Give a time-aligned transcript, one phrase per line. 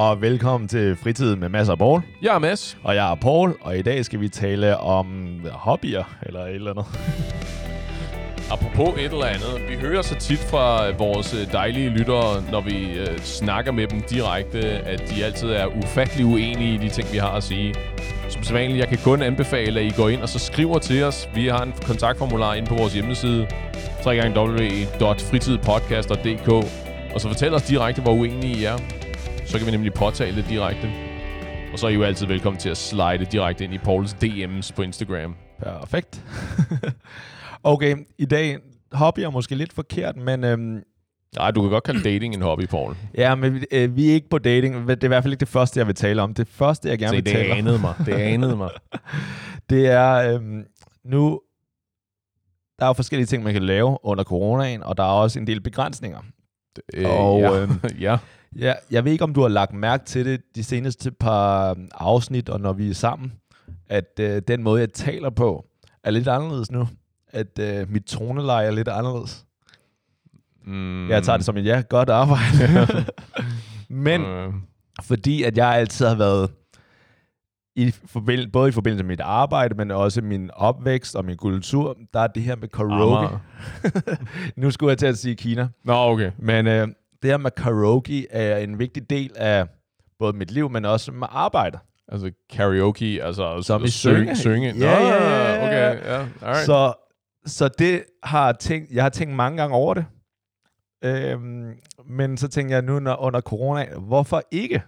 [0.00, 2.02] og velkommen til Fritid med Mads og Paul.
[2.22, 2.78] Jeg er Mads.
[2.82, 6.70] Og jeg er Paul, og i dag skal vi tale om hobbyer, eller et eller
[6.70, 6.84] andet.
[8.50, 13.18] Apropos et eller andet, vi hører så tit fra vores dejlige lyttere, når vi øh,
[13.18, 17.30] snakker med dem direkte, at de altid er ufattelig uenige i de ting, vi har
[17.30, 17.74] at sige.
[18.28, 21.28] Som sædvanligt, jeg kan kun anbefale, at I går ind og så skriver til os.
[21.34, 23.46] Vi har en kontaktformular inde på vores hjemmeside,
[24.06, 26.48] www.fritidpodcast.dk,
[27.14, 28.76] og så fortæl os direkte, hvor uenige I er.
[29.50, 30.92] Så kan vi nemlig påtale det direkte.
[31.72, 34.74] Og så er I jo altid velkommen til at slide direkte ind i Pauls DM's
[34.74, 35.36] på Instagram.
[35.62, 36.24] Perfekt.
[37.62, 38.58] okay, i dag
[38.92, 40.44] hobby er måske lidt forkert, men...
[40.44, 40.82] Øhm,
[41.36, 42.96] Nej, du kan godt kalde dating en hobby, Paul.
[43.14, 44.88] ja, men øh, vi er ikke på dating.
[44.88, 46.34] Det er i hvert fald ikke det første, jeg vil tale om.
[46.34, 47.94] Det første, jeg gerne Se, vil det tale om, anede mig.
[48.06, 48.70] Det anede mig.
[49.70, 50.64] det er øhm,
[51.04, 51.40] nu...
[52.78, 55.46] Der er jo forskellige ting, man kan lave under coronaen, og der er også en
[55.46, 56.18] del begrænsninger.
[56.94, 57.60] Øh, Og, ja.
[57.62, 58.18] øhm, ja.
[58.58, 61.88] Ja, jeg ved ikke, om du har lagt mærke til det de seneste par øhm,
[61.94, 63.32] afsnit, og når vi er sammen,
[63.88, 65.66] at øh, den måde, jeg taler på,
[66.04, 66.88] er lidt anderledes nu.
[67.28, 69.46] At øh, mit toneleje er lidt anderledes.
[70.64, 71.10] Mm.
[71.10, 73.06] Jeg tager det som et ja, godt arbejde.
[73.88, 74.52] Men Øh,
[75.02, 76.50] fordi at jeg altid har været,
[77.76, 81.96] i forbind, både i forbindelse med mit arbejde, men også min opvækst og min kultur,
[82.14, 83.38] der er det her med karaoke.
[84.60, 85.68] Nu skulle jeg til at sige Kina.
[85.84, 86.30] Nå, okay.
[86.38, 86.88] Men øh,
[87.22, 89.66] det her med karaoke er en vigtig del af
[90.18, 91.78] både mit liv, men også med arbejde.
[92.08, 94.36] Altså karaoke, altså Som i synge.
[94.36, 94.68] synge.
[94.68, 96.26] Ja, Nå, ja, ja, okay, ja.
[96.42, 96.66] Alright.
[96.66, 96.92] Så,
[97.46, 100.06] så det har tænkt, jeg har tænkt mange gange over det.
[101.04, 101.72] Øhm,
[102.06, 104.82] men så tænker jeg nu når, under corona, hvorfor ikke?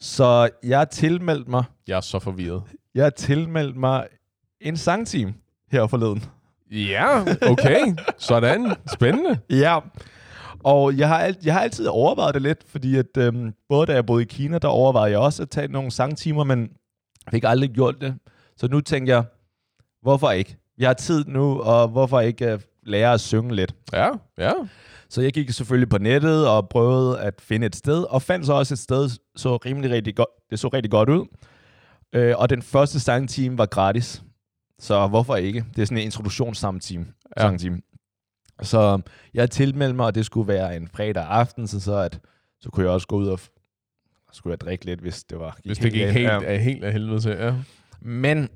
[0.00, 2.62] Så jeg har tilmeldt mig, Jeg er så forvirret.
[2.94, 4.06] jeg har tilmeldt mig
[4.60, 5.34] en sangteam
[5.70, 6.24] her forleden.
[6.70, 7.80] Ja, okay.
[8.18, 8.72] Sådan.
[8.92, 9.38] Spændende.
[9.50, 9.78] Ja,
[10.64, 13.92] og jeg har, alt, jeg har altid overvejet det lidt, fordi at, øhm, både da
[13.92, 16.68] jeg boede i Kina, der overvejede jeg også at tage nogle sangtimer, men
[17.30, 18.14] fik aldrig gjort det.
[18.56, 19.24] Så nu tænker jeg,
[20.02, 20.56] hvorfor ikke?
[20.78, 23.74] Jeg har tid nu, og hvorfor ikke øh, lære at synge lidt?
[23.92, 24.52] Ja, ja.
[25.08, 28.52] Så jeg gik selvfølgelig på nettet og prøvede at finde et sted, og fandt så
[28.52, 31.26] også et sted, så rimelig rigtig godt, det så rigtig godt ud.
[32.12, 34.22] Øh, og den første sangteam var gratis.
[34.78, 35.64] Så hvorfor ikke?
[35.76, 37.06] Det er sådan en introduktionssangteam.
[37.36, 37.42] Ja.
[37.42, 37.82] Sangteam.
[38.62, 39.00] Så
[39.34, 42.20] jeg tilmeldte mig, og det skulle være en fredag aften, så, så, at,
[42.60, 43.40] så kunne jeg også gå ud og
[44.32, 45.58] skulle jeg drikke lidt, hvis det var.
[45.64, 46.56] Hvis det gik helt, ja.
[46.56, 47.54] helt af helvede til, ja.
[48.00, 48.48] Men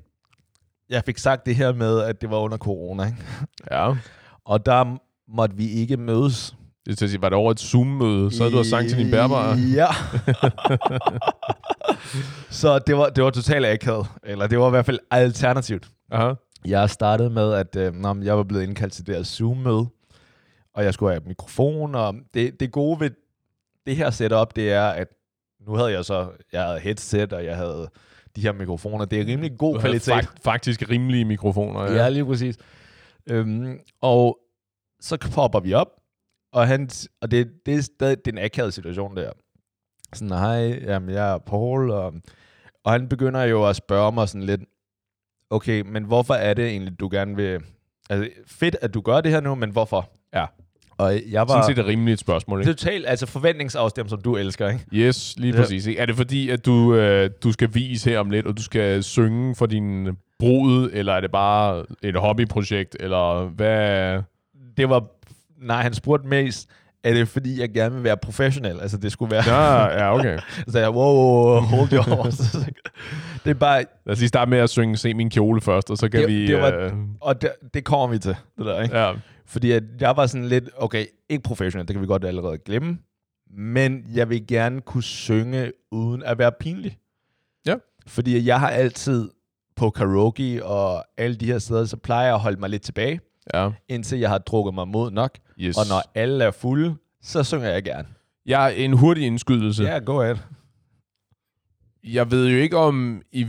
[0.89, 3.17] jeg fik sagt det her med, at det var under corona, ikke?
[3.71, 3.93] Ja.
[4.45, 6.55] og der måtte vi ikke mødes.
[6.85, 9.11] Det til at sige, var det over et Zoom-møde, så havde du sang til din
[9.11, 9.57] bærbare.
[9.57, 9.87] Ja.
[12.61, 14.07] så det var, det var totalt akavet.
[14.23, 15.89] Eller det var i hvert fald alternativt.
[16.11, 16.33] Aha.
[16.65, 19.87] Jeg startede med, at øh, nå, jeg var blevet indkaldt til det her Zoom-møde,
[20.73, 23.09] og jeg skulle have mikrofon, og det, det gode ved
[23.85, 25.07] det her setup, det er, at
[25.67, 27.89] nu havde jeg så, jeg havde headset, og jeg havde
[28.35, 29.05] de her mikrofoner.
[29.05, 30.11] Det er rimelig god Du kvalitet.
[30.13, 31.83] fak- faktisk rimelige mikrofoner.
[31.83, 32.57] Ja, ja lige præcis.
[33.29, 34.39] Øhm, og
[35.01, 35.87] så popper vi op,
[36.53, 36.89] og, han,
[37.21, 39.31] og det, det er stadig det er en akavet situation der.
[40.13, 42.13] Sådan, hej, jamen, jeg er Paul, og,
[42.83, 44.61] og han begynder jo at spørge mig sådan lidt,
[45.49, 47.59] okay, men hvorfor er det egentlig, du gerne vil...
[48.09, 50.09] Altså, fedt, at du gør det her nu, men hvorfor?
[50.33, 50.45] Ja.
[50.97, 52.71] Og jeg var Sådan set et rimeligt spørgsmål, ikke?
[52.73, 54.85] totalt, altså forventningsafstemt, som du elsker, ikke?
[54.93, 55.61] Yes, lige Ja.
[55.61, 55.85] præcis.
[55.87, 56.01] Ikke?
[56.01, 59.03] Er det fordi, at du, øh, du skal vise her om lidt, og du skal
[59.03, 60.07] synge for din
[60.39, 64.21] brud, eller er det bare et hobbyprojekt, eller hvad?
[64.77, 65.05] Det var...
[65.61, 66.69] Nej, han spurgte mest,
[67.03, 68.79] er det fordi, jeg gerne vil være professionel?
[68.81, 69.43] Altså, det skulle være...
[69.55, 70.39] Ja, ja, okay.
[70.71, 72.51] Så jeg, wow, wow, wow hold your horses.
[73.43, 75.97] det er bare, Lad os lige starte med at synge Se min kjole først, og
[75.97, 76.47] så kan Det- vi...
[76.47, 78.97] det var- øh, og det, det kommer vi til, det der, ikke?
[78.97, 79.13] ja.
[79.45, 82.97] Fordi at jeg var sådan lidt, okay, ikke professionel, det kan vi godt allerede glemme,
[83.57, 86.97] men jeg vil gerne kunne synge uden at være pinlig.
[87.65, 87.75] Ja.
[88.07, 89.29] Fordi jeg har altid
[89.75, 93.19] på karaoke og alle de her steder, så plejer jeg at holde mig lidt tilbage,
[93.53, 93.69] ja.
[93.87, 95.37] indtil jeg har drukket mig mod nok.
[95.59, 95.77] Yes.
[95.77, 98.07] Og når alle er fulde, så synger jeg gerne.
[98.45, 99.83] Jeg er en hurtig indskydelse.
[99.83, 100.37] Ja, go ahead.
[102.03, 103.21] Jeg ved jo ikke om...
[103.31, 103.47] I,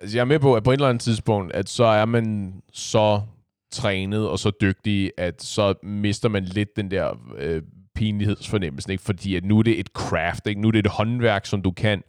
[0.00, 2.54] altså jeg er med på, at på et eller andet tidspunkt, at så er man
[2.72, 3.20] så
[3.72, 7.62] trænet og så dygtig, at så mister man lidt den der øh,
[7.94, 9.04] pinlighedsfornemmelse, ikke?
[9.04, 10.60] fordi at nu er det et craft, ikke?
[10.60, 12.02] nu er det et håndværk, som du kan,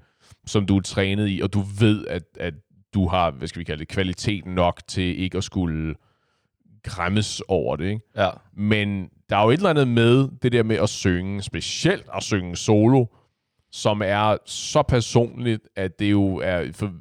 [0.45, 2.53] som du er trænet i, og du ved, at, at
[2.93, 5.95] du har, hvad skal vi kalde det, kvalitet nok til ikke at skulle
[6.85, 7.85] græmmes over det.
[7.85, 8.01] Ikke?
[8.17, 8.29] Ja.
[8.53, 12.23] Men der er jo et eller andet med det der med at synge, specielt at
[12.23, 13.05] synge solo,
[13.71, 16.91] som er så personligt, at det jo er for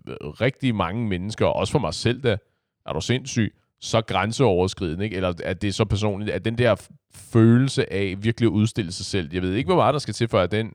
[0.40, 2.36] rigtig mange mennesker, og også for mig selv, der
[2.86, 5.16] er du sindssyg, så grænseoverskridende, ikke?
[5.16, 9.06] eller at det er så personligt, at den der følelse af virkelig at udstille sig
[9.06, 10.72] selv, jeg ved ikke, hvor meget der skal til, for at den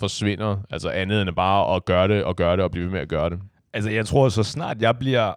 [0.00, 0.56] forsvinder?
[0.70, 3.08] Altså andet end bare at gøre det og gøre det og blive ved med at
[3.08, 3.40] gøre det.
[3.72, 5.34] Altså, jeg tror, så snart jeg bliver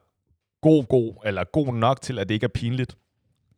[0.62, 2.98] god, god, eller god nok til, at det ikke er pinligt,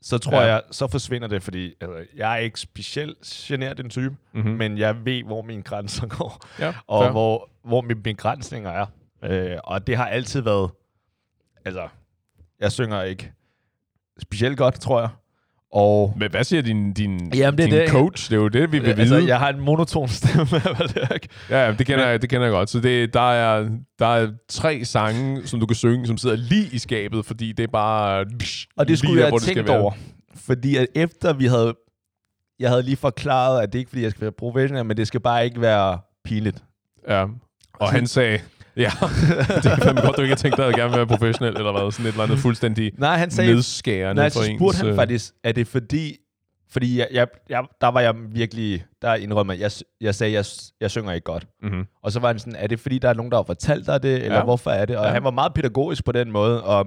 [0.07, 0.48] så tror Ja.
[0.48, 3.18] jeg, så forsvinder det, fordi altså, jeg er ikke specielt
[3.48, 4.52] generet den type, Mm-hmm.
[4.52, 7.12] men jeg ved, hvor mine grænser går, ja, og fair.
[7.12, 8.86] hvor, hvor mine begrænsninger er.
[9.24, 10.72] Øh, og det har altid været,
[11.66, 11.88] altså,
[12.60, 13.31] jeg synger ikke
[14.22, 15.10] specielt godt, tror jeg.
[15.75, 17.89] Og Men hvad siger din, din, Jamen, det din det.
[17.89, 18.30] coach?
[18.30, 19.27] Det er jo det, vi vil altså, vide.
[19.27, 21.30] jeg har en monoton stemme, hvad det ikke?
[21.50, 22.69] Ja, ja, det kender, jeg, det kender jeg godt.
[22.69, 23.69] Så det, der, er,
[24.00, 27.63] der er tre sange, som du kan synge, som sidder lige i skabet, fordi det
[27.63, 28.25] er bare...
[28.77, 29.92] Og det skulle der, jeg have tænkt over.
[30.36, 31.75] Fordi at efter vi havde...
[32.60, 35.07] Jeg havde lige forklaret, at det ikke er, fordi jeg skal være professionel, men det
[35.07, 36.63] skal bare ikke være pinligt.
[37.10, 37.25] Ja.
[37.74, 38.39] Og han sagde...
[38.77, 38.92] Ja,
[39.63, 41.92] det er fandme godt, du ikke har tænkt dig at gerne være professionel, eller hvad?
[41.92, 43.54] Sådan et eller andet fuldstændig Nej, han sagde...
[43.54, 44.57] nedskærende Nej, for så ens...
[44.60, 46.18] spurgte han øh, faktisk, er det fordi...
[46.69, 48.86] Fordi jeg, jeg, jeg, der var jeg virkelig...
[49.01, 50.45] Der indrømmer jeg, jeg, sagde, jeg,
[50.81, 51.48] jeg synger ikke godt.
[51.63, 51.86] mhm.
[52.04, 54.04] Og så var han sådan, er det fordi, der er nogen, der har fortalt dig
[54.04, 54.44] det, eller Ja.
[54.44, 54.98] hvorfor er det?
[54.98, 55.12] Og Ja.
[55.12, 56.86] han var meget pædagogisk på den måde, og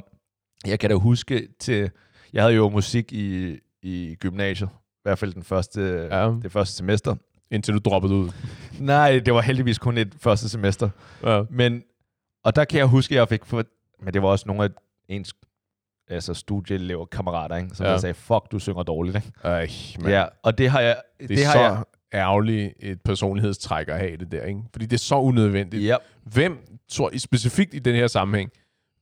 [0.66, 1.90] jeg kan da huske til...
[2.32, 6.32] Jeg havde jo musik i, i gymnasiet, i hvert fald den første, Ja.
[6.42, 7.14] det første semester.
[7.50, 8.30] Indtil du droppede ud.
[8.80, 10.90] Nej, det var heldigvis kun et første semester.
[11.24, 11.42] Ja.
[11.50, 11.82] Men,
[12.44, 13.44] og der kan jeg huske, at jeg fik...
[13.44, 13.64] For,
[14.04, 14.68] men det var også nogle af
[15.08, 15.34] ens
[16.10, 17.70] altså studieelever, kammerater, ikke?
[17.74, 17.92] som Ja.
[17.92, 19.16] der sagde, fuck, du synger dårligt.
[19.16, 19.32] Ikke?
[19.44, 19.68] Ej,
[20.00, 20.10] man.
[20.10, 20.96] Ja, og det har jeg...
[21.20, 21.82] Det, det er har så jeg,
[22.14, 24.60] ærgerligt et personlighedstræk at have det der, ikke?
[24.72, 25.84] Fordi det er så unødvendigt.
[25.84, 26.58] Ja, Hvem,
[26.88, 28.50] tror I specifikt i den her sammenhæng,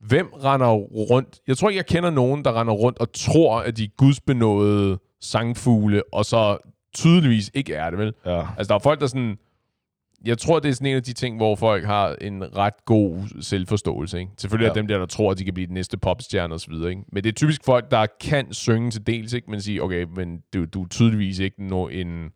[0.01, 0.73] hvem render
[1.11, 1.41] rundt?
[1.47, 4.99] Jeg tror ikke, jeg kender nogen, der render rundt og tror, at de er gudsbenåede
[5.21, 6.59] sangfugle, og så
[6.97, 8.15] tydeligvis ikke er det, vel?
[8.27, 8.41] ja.
[8.59, 9.39] Altså, der er folk, der sådan...
[10.25, 13.43] Jeg tror, det er sådan en af de ting, hvor folk har en ret god
[13.43, 14.19] selvforståelse.
[14.19, 14.31] Ikke?
[14.39, 14.71] Selvfølgelig ja.
[14.71, 16.91] er dem der, der tror, at de kan blive den næste popstjerne og så videre.
[16.91, 17.03] Ikke?
[17.13, 19.51] Men det er typisk folk, der kan synge til dels, ikke?
[19.51, 22.31] men siger, okay, men du, du er tydeligvis ikke no, en,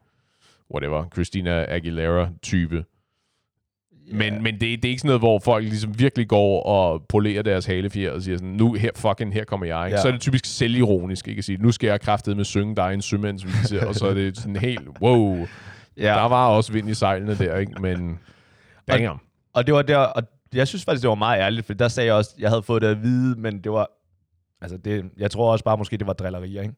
[0.75, 2.85] whatever, Christina Aguilera-type.
[4.13, 7.43] Men, men det, det er ikke sådan noget, hvor folk ligesom virkelig går og polerer
[7.43, 9.87] deres halefjer og siger sådan, nu her, fucking, her kommer jeg.
[9.87, 9.97] Ikke?
[9.97, 10.03] Ja.
[10.03, 11.39] Så er det typisk selvironisk, ikke?
[11.39, 14.37] At sige, nu skal jeg kraftet med synge dig en sømandsvise, og så er det
[14.37, 15.47] sådan helt, wow.
[15.97, 16.03] ja.
[16.03, 17.83] Der var også vind i sejlene der, ikke?
[17.83, 18.19] Men
[18.89, 19.19] damn.
[19.55, 20.23] Og det var der, og
[20.55, 22.83] jeg synes faktisk, det var meget ærligt, for der sagde jeg også, jeg havde fået
[22.83, 23.91] det at vide, men det var,
[24.61, 26.75] altså det, jeg tror også bare måske, det var drillerier, ikke?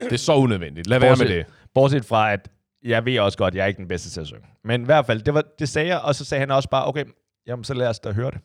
[0.00, 0.86] Det er så unødvendigt.
[0.86, 1.46] Lad være med det.
[1.74, 2.48] Bortset fra, at
[2.84, 4.46] jeg ved også godt, jeg er ikke den bedste til at synge.
[4.64, 6.86] Men i hvert fald, det, var, det sagde jeg, og så sagde han også bare,
[6.86, 7.04] okay,
[7.46, 8.40] jamen så lad os da høre det.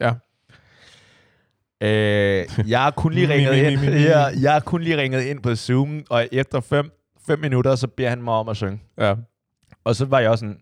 [0.00, 0.12] Ja.
[1.82, 3.84] Øh, jeg har kun lige ringet ind.
[3.84, 6.90] Jeg, jeg har kun lige ringet ind på Zoom, og efter fem,
[7.26, 8.80] fem minutter, så beder han mig om at synge.
[8.98, 9.14] Ja.
[9.84, 10.60] Og så var jeg også sådan,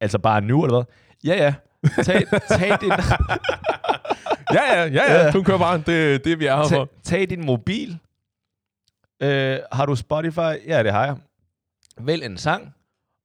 [0.00, 0.94] altså bare nu, eller hvad?
[1.24, 1.54] Ja, ja.
[2.02, 2.92] Tag, tag, din,
[4.54, 5.30] Ja, ja, ja, ja.
[5.30, 5.82] Du kører bare.
[5.86, 6.88] Det, det vi er her tag, for.
[7.04, 7.98] tag din mobil.
[9.22, 10.68] Øh, har du Spotify?
[10.68, 11.16] Ja, det har jeg.
[12.00, 12.74] Vælg en sang,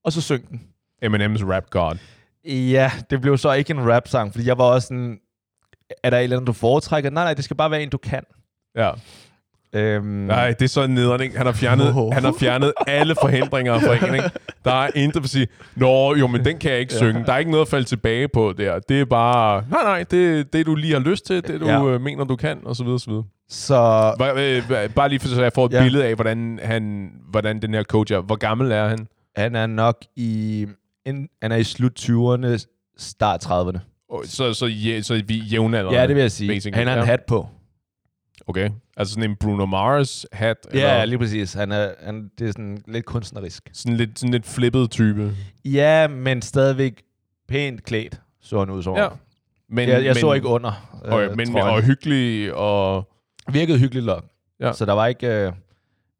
[0.03, 0.61] og så syng den.
[1.05, 1.97] Eminem's Rap God.
[2.45, 5.17] Ja, det blev så ikke en rap-sang, fordi jeg var også sådan,
[6.03, 7.09] er der et eller andet, du foretrækker?
[7.09, 8.23] Nej, nej, det skal bare være en, du kan.
[8.75, 8.91] Ja.
[9.73, 11.37] Øhm, Nej, det er så nederen, ikke?
[11.37, 12.11] Han har fjernet, Wow.
[12.11, 14.29] han har fjernet alle forhindringer for en, ikke?
[14.65, 16.97] Der er intet at sige, Nå, jo, men den kan jeg ikke Ja.
[16.99, 17.25] synge.
[17.25, 18.79] Der er ikke noget at falde tilbage på der.
[18.79, 21.65] Det er bare, nej, nej, det er det, du lige har lyst til, det du
[21.67, 21.85] Ja.
[21.87, 23.23] øh, mener, du kan, og så videre, og så videre.
[23.49, 23.75] Så
[24.19, 25.83] Bare, øh, bare lige for, så jeg får et Ja.
[25.83, 28.19] billede af, hvordan, han, hvordan den her coach er.
[28.21, 29.07] Hvor gammel er han?
[29.35, 30.65] han er nok i,
[31.05, 32.65] han er i slut 20'erne,
[32.97, 33.79] start 30'erne.
[34.09, 35.99] Og Så, så, jæ, så vi jævnaldrende.
[35.99, 36.47] Ja, det vil jeg sige.
[36.51, 37.05] basically, Han har en ja.
[37.05, 37.47] hat på.
[38.47, 38.69] Okay.
[38.97, 40.57] Altså sådan en Bruno Mars hat?
[40.73, 41.53] Ja, lige præcis.
[41.53, 43.69] Han er, han, det er sådan lidt kunstnerisk.
[43.73, 45.31] Sådan lidt, sådan lidt flippet type.
[45.65, 47.01] Ja, men stadigvæk
[47.47, 48.95] pænt klædt, så han ud som.
[48.95, 49.07] Ja.
[49.69, 50.99] Men, Jeg, jeg men, så ikke under.
[51.05, 51.75] øh, Okay, men, trøjen.
[51.75, 53.09] og hyggelig, og...
[53.53, 54.25] virkede hyggeligt nok.
[54.59, 54.73] Ja.
[54.73, 55.27] Så der var ikke...
[55.27, 55.51] Øh,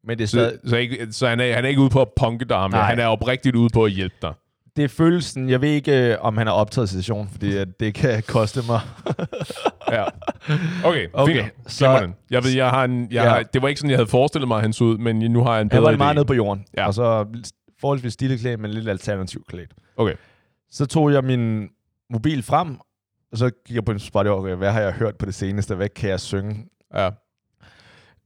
[0.04, 2.00] men det, er Så, stadig, så, ikke, så han, er, han er ikke ude på
[2.00, 4.32] at punke dig, men han er oprigtigt ude på at hjælpe dig.
[4.76, 5.48] det føles sådan...
[5.48, 8.80] Jeg ved ikke, øh, om han har optaget session, fordi at det kan koste mig.
[9.92, 10.04] Ja.
[10.84, 11.52] Okay, Okay, fint.
[11.66, 12.14] så- Så, den.
[12.30, 13.28] Jeg ved, jeg har en, jeg Ja.
[13.28, 15.42] har, det var ikke sådan, jeg havde forestillet mig, at han så ud, men nu
[15.44, 16.64] har jeg en Han bedre var meget nede på jorden.
[16.76, 16.86] Ja.
[16.86, 17.26] Og så
[17.80, 19.70] forholdsvis stille klædt, men lidt alternativ klædt.
[19.96, 20.14] Okay.
[20.70, 21.68] Så tog jeg min
[22.10, 22.76] mobil frem,
[23.32, 25.74] og så gik jeg på en spot, okay, hvad har jeg hørt på det seneste?
[25.74, 26.66] Hvad kan jeg synge?
[26.94, 27.10] Ja.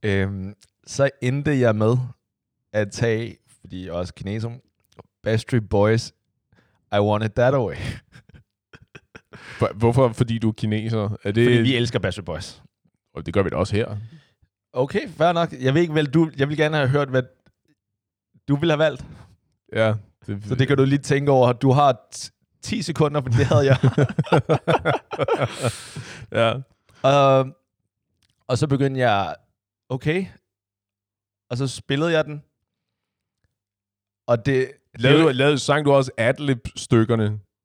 [0.03, 0.55] Øhm,
[0.87, 1.97] så endte jeg med
[2.73, 4.61] at tage, fordi jeg er også kinesum,
[5.23, 6.13] Backstreet Boys,
[6.93, 7.77] I Want It That Way.
[9.35, 10.09] For, hvorfor?
[10.13, 11.17] Fordi du er kineser?
[11.25, 12.63] Er det, Fordi vi elsker Backstreet Boys.
[13.15, 13.97] Og det gør vi da også her.
[14.73, 15.53] Okay, fair nok.
[15.61, 17.23] Jeg ved ikke vel, du, jeg vil gerne have hørt, hvad
[18.49, 19.05] du ville have valgt.
[19.73, 19.95] Ja.
[20.27, 21.53] Det, Så det kan du lige tænke over.
[21.53, 23.79] Du har t- 10 sekunder, for det havde jeg.
[27.03, 27.41] ja.
[27.41, 27.49] Uh,
[28.49, 29.35] og så begyndte jeg,
[29.89, 30.27] okay.
[31.51, 32.43] Og så spillede jeg den.
[34.29, 37.25] Og det, Lavede, du, lavede, sang du også adlib-stykkerne?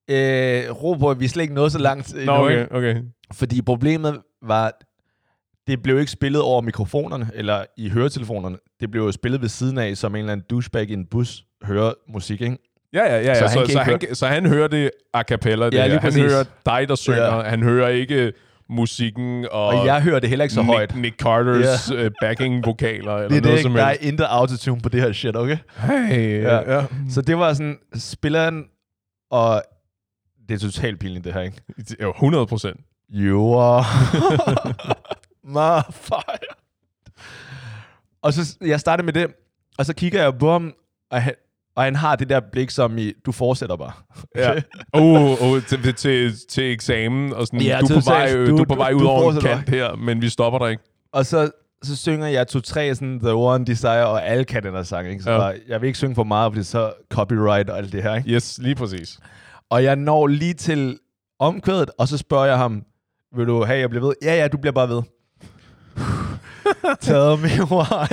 [0.09, 3.01] Øh, ro på, at vi slet ikke nåede så langt endnu, Nå, okay, okay.
[3.33, 4.71] Fordi problemet var,
[5.67, 8.57] det blev ikke spillet over mikrofonerne, eller i høretelefonerne.
[8.79, 11.43] Det blev jo spillet ved siden af, som en eller anden douchebag i en bus
[11.63, 12.57] hører musik, ikke?
[12.93, 13.33] Ja, ja, ja.
[13.35, 15.65] Så Så, han så, så, han, så han hører det a cappella.
[15.65, 17.35] Det Ja, lige han hører dig, der synger.
[17.35, 17.41] Ja.
[17.41, 18.33] Han hører ikke
[18.69, 20.95] musikken og, Og jeg hører det heller ikke så Nick, højt.
[20.95, 22.09] Nick Carters ja.
[22.21, 23.73] backing-vokaler eller Det er noget det, som?
[23.73, 25.57] Der er intet autotune på det her shit, okay?
[25.77, 26.75] Hey, Ja.
[26.77, 26.85] ja.
[27.09, 28.65] Så det var sådan, spilleren,
[29.31, 29.63] og
[30.49, 31.61] det er totalt pinligt, det her, ikke?
[32.01, 32.79] Jo, 100 procent.
[33.13, 33.83] Are
[35.57, 36.55] my fire.
[38.21, 39.27] Og så, jeg startede med det,
[39.77, 40.73] og så kigger jeg på ham,
[41.11, 41.33] og han,
[41.79, 43.91] og han har det der blik som i, du fortsætter bare.
[44.35, 44.53] Ja.
[44.93, 48.49] Oh, oh, til, til, til eksamen, og sådan, Ja, du, er på vej, totalt.
[48.49, 50.83] du, Du- er på vej ud over en kant her, men vi stopper dig ikke.
[51.13, 51.51] Og så,
[51.83, 55.23] så synger jeg to-tre sådan The One Desire, og alle kan den her sang, ikke?
[55.23, 55.37] Så Ja.
[55.37, 58.29] bare, jeg vil ikke synge for meget, fordi så copyright og alt det her, ikke?
[58.29, 59.19] Yes, lige præcis.
[59.69, 60.97] Og jeg når lige til
[61.39, 62.83] omkvædet, og så spørger jeg ham,
[63.35, 64.13] vil du have, jeg bliver ved?
[64.23, 65.01] Ja, ja, du bliver bare ved.
[67.01, 68.07] Tell me why.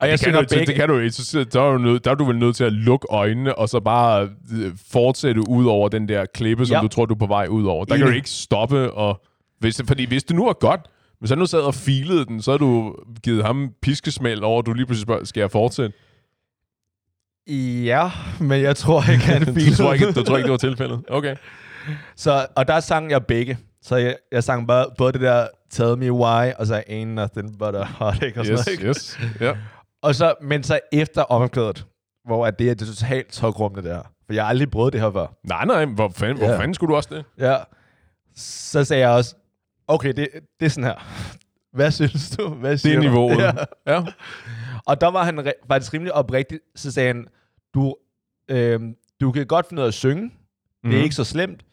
[0.00, 0.66] Og jeg det, synger du, begge.
[0.66, 1.10] det kan du ikke.
[1.12, 3.68] Så, der, er du nød, der er du vel nødt til at lukke øjnene, og
[3.68, 6.80] så bare øh, fortsætte ud over den der klippe, som Ja.
[6.80, 7.84] du tror, du er på vej ud over.
[7.84, 8.16] Der kan du Enig.
[8.16, 8.90] ikke stoppe.
[8.92, 9.22] Og,
[9.58, 10.80] hvis, fordi hvis det nu er godt,
[11.18, 14.66] hvis han nu sad og filede den, så har du givet ham piskesmæld over, at
[14.66, 15.92] du lige pludselig spørger, skal jeg fortsætte?
[17.84, 20.56] Ja, men jeg tror ikke, han du, filede tror ikke, du tror ikke, det var
[20.58, 21.00] tilfældet?
[21.08, 21.36] Okay.
[22.16, 23.58] Så, og der sang jeg begge.
[23.82, 27.58] Så jeg, jeg sang bare, både det der Tell me why, og så Ain't nothing
[27.58, 28.78] but a heartache og sådan Yes, noget.
[28.78, 28.88] Ikke?
[28.88, 29.18] yes.
[29.40, 29.56] Ja.
[30.02, 31.86] Og så, men så efter omkvædet,
[32.24, 34.02] hvor at det er det totalt tokrummende der.
[34.26, 35.26] For jeg har aldrig prøvet det her før.
[35.48, 36.58] Nej, nej, hvor fanden, hvor Ja.
[36.58, 37.24] fanden skulle du også det?
[37.38, 37.56] Ja.
[38.36, 39.34] Så sagde jeg også,
[39.88, 40.28] okay, det,
[40.60, 40.94] det er sådan her.
[41.72, 42.48] Hvad synes du?
[42.48, 43.06] Hvad Det siger er du?
[43.08, 43.38] niveauet.
[43.38, 43.52] Ja.
[43.86, 44.04] Ja.
[44.86, 46.58] Og der var han re- faktisk rimelig oprigtig.
[46.76, 47.26] Så sagde han,
[47.74, 47.94] du,
[48.50, 50.22] øhm, du kan godt finde ud af at synge.
[50.22, 50.30] Mm.
[50.84, 51.02] Det er Mhm.
[51.04, 51.64] ikke så slemt.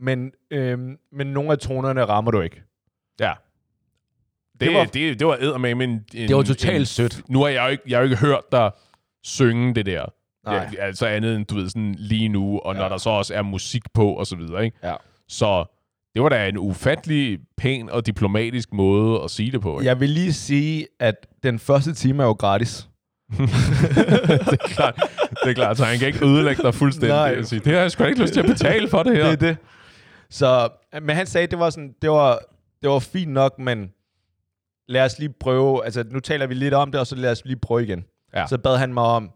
[0.00, 2.62] Men, øhm, men nogle af tonerne rammer du ikke.
[3.20, 3.32] Ja.
[4.60, 6.28] Det, Det var- det, det var eddermame en, en...
[6.28, 7.20] Det var totalt en, sødt.
[7.28, 8.70] Nu har jeg jo ikke, jeg har jo ikke hørt dig
[9.24, 10.04] synge det der.
[10.46, 10.68] Nej.
[10.78, 12.80] Ja, altså andet end, du ved, sådan lige nu, og ja.
[12.80, 14.76] når der så også er musik på, og så videre, ikke?
[14.82, 14.94] Ja.
[15.28, 15.64] Så
[16.14, 19.88] det var da en ufattelig pæn og diplomatisk måde at sige det på, ikke?
[19.88, 22.88] Jeg vil lige sige, at den første time er jo gratis.
[23.38, 23.40] det
[24.52, 24.94] er klart,
[25.44, 27.42] det er klart, så han kan ikke ødelægge dig fuldstændig Nej.
[27.42, 29.24] sige, det har jeg sgu ikke lyst til at betale for det her.
[29.24, 29.56] Det er det.
[30.30, 30.68] Så,
[31.02, 32.38] men han sagde, det var sådan, det var,
[32.82, 33.92] det var fint nok, men
[34.88, 37.44] lad os lige prøve, altså nu taler vi lidt om det, og så lad os
[37.44, 38.04] lige prøve igen.
[38.34, 38.46] Ja.
[38.46, 39.30] Så bad han mig om,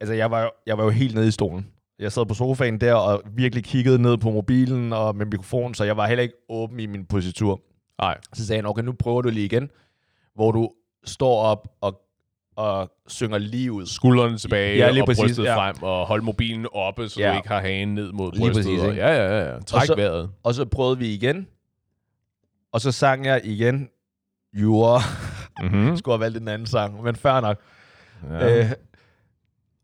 [0.00, 1.66] altså jeg var, jo, jeg var jo helt nede i stolen.
[1.98, 5.84] Jeg sad på sofaen der og virkelig kiggede ned på mobilen og med mikrofonen, så
[5.84, 7.60] jeg var heller ikke åben i min positur.
[8.02, 8.18] Nej.
[8.34, 9.70] Så sagde han, okay, nu prøver du lige igen,
[10.34, 10.70] hvor du
[11.04, 12.00] står op og,
[12.56, 13.86] og synger lige ud.
[13.86, 15.56] Skuldrene tilbage Ja, lige og præcis, brystet ja.
[15.56, 17.30] frem, og hold mobilen oppe, så Ja.
[17.30, 18.64] du ikke har hagen ned mod Lige brystet.
[18.64, 19.58] præcis, og, ja, ja, ja.
[19.60, 20.30] Træk Og så- vejret.
[20.42, 21.46] Og så prøvede vi igen,
[22.76, 23.88] og så sang jeg igen,
[24.54, 25.02] You Are.
[25.62, 25.96] Mm-hmm.
[25.96, 27.58] skulle have valgt en anden sang, men fair nok.
[28.30, 28.58] Ja.
[28.58, 28.70] Øh,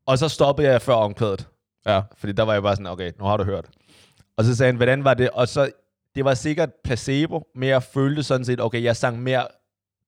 [0.07, 1.49] og så stoppede jeg før omkvædet.
[1.87, 2.01] Ja.
[2.17, 3.65] Fordi der var jeg bare sådan, okay, nu har du hørt.
[4.37, 5.31] Og så sagde han, hvordan var det?
[5.31, 5.71] Og så,
[6.15, 9.47] det var sikkert placebo, men jeg følte sådan set, okay, jeg sang mere,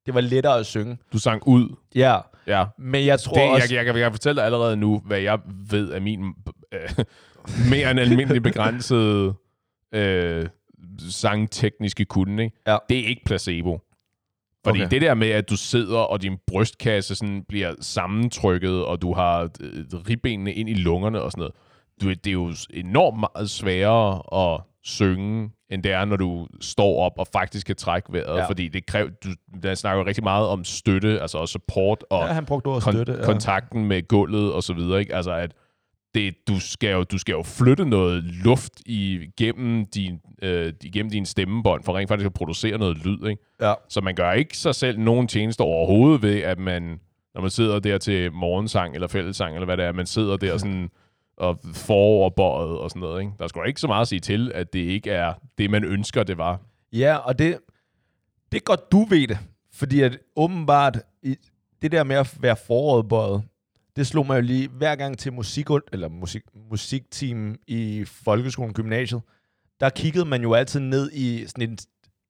[0.07, 0.99] det var lettere at synge.
[1.13, 1.77] Du sang ud.
[1.95, 2.65] Ja, Ja.
[2.79, 3.67] men jeg tror Det, også...
[3.71, 5.39] jeg, jeg, kan, jeg kan fortælle dig allerede nu, hvad jeg
[5.71, 6.25] ved af min
[6.73, 6.89] øh,
[7.71, 9.35] mere end almindelig begrænsede
[9.95, 10.47] øh,
[10.99, 12.45] sangtekniske kunde.
[12.45, 12.57] Ikke?
[12.67, 12.77] Ja.
[12.89, 13.81] Det er ikke placebo.
[14.67, 14.91] Fordi Okay.
[14.91, 19.43] det der med, at du sidder, og din brystkasse sådan bliver sammentrykket, og du har
[19.61, 21.55] øh, ribbenene ind i lungerne og sådan noget,
[22.03, 24.23] du, det er jo enormt meget sværere
[24.55, 28.37] at synge, end det er, når du står op og faktisk kan trække vejret.
[28.39, 28.47] Ja.
[28.49, 29.29] Fordi det kræver, du,
[29.63, 32.83] der snakker jo rigtig meget om støtte, altså også support og ja, han brugte ordet
[32.87, 33.13] kon- støtte.
[33.13, 33.25] Ja.
[33.25, 35.15] kontakten med gulvet og så videre, ikke?
[35.15, 35.53] Altså at
[36.15, 41.27] det, du, skal jo, du skal jo flytte noget luft igennem din, øh, igennem din
[41.27, 43.43] stemmebånd, for rent faktisk at producere noget lyd, ikke?
[43.61, 43.75] Ja.
[43.89, 47.01] Så man gør ikke sig selv nogen tjeneste overhovedet ved, at man,
[47.35, 50.59] når man sidder der til morgensang eller fællessang, eller hvad det er, man sidder der
[50.59, 50.91] sådan
[51.37, 53.33] og foroverbøjet og sådan noget, ikke?
[53.39, 55.85] Der er da ikke så meget at sige til, at det ikke er det, man
[55.85, 56.61] ønsker, det var.
[56.93, 57.59] Ja, og det,
[58.53, 59.39] det er godt, du ved det.
[59.73, 60.99] Fordi at åbenbart,
[61.83, 63.43] det der med at være forårbøjet,
[63.97, 69.23] det slog mig jo lige hver gang til musik, eller musik, musikteam i folkeskolen, gymnasiet,
[69.81, 71.79] der kiggede man jo altid ned i sådan en,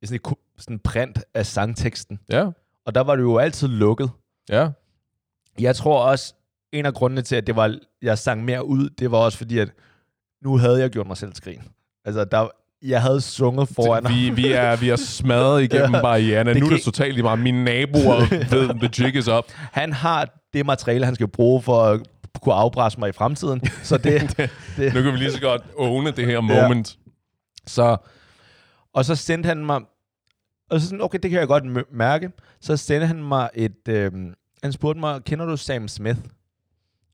[0.05, 2.19] sådan en, sådan en print af sangteksten.
[2.33, 2.47] Ja,
[2.87, 4.11] Og der var det jo altid lukket.
[4.49, 4.69] ja.
[5.59, 6.35] Jeg tror også,
[6.73, 9.59] en af grundene til, at det var, jeg sang mere ud, det var også fordi,
[9.59, 9.69] at
[10.43, 11.63] nu havde jeg gjort mig selv skrin.
[12.05, 12.49] Altså, der,
[12.83, 16.01] jeg havde sunget foran vi, vi, er, vi er smadret igennem Ja.
[16.03, 16.57] barrieren.
[16.61, 17.39] Nu er det totalt lige meget.
[17.39, 19.45] Mine naboer ved, the jig is up.
[19.73, 22.01] han har det materiale, han skal bruge for at
[22.43, 23.63] kunne afpresse mig i fremtiden.
[23.83, 24.37] Så det,
[24.77, 26.99] det, Nu kan vi lige så godt åne det her moment.
[27.67, 27.97] så,
[28.93, 29.81] og så sendte han mig,
[30.71, 32.31] og så sådan, okay, det kan jeg godt mærke.
[32.61, 34.13] Så sendte han mig et, øh,
[34.63, 36.19] han spurgte mig, kender du Sam Smith?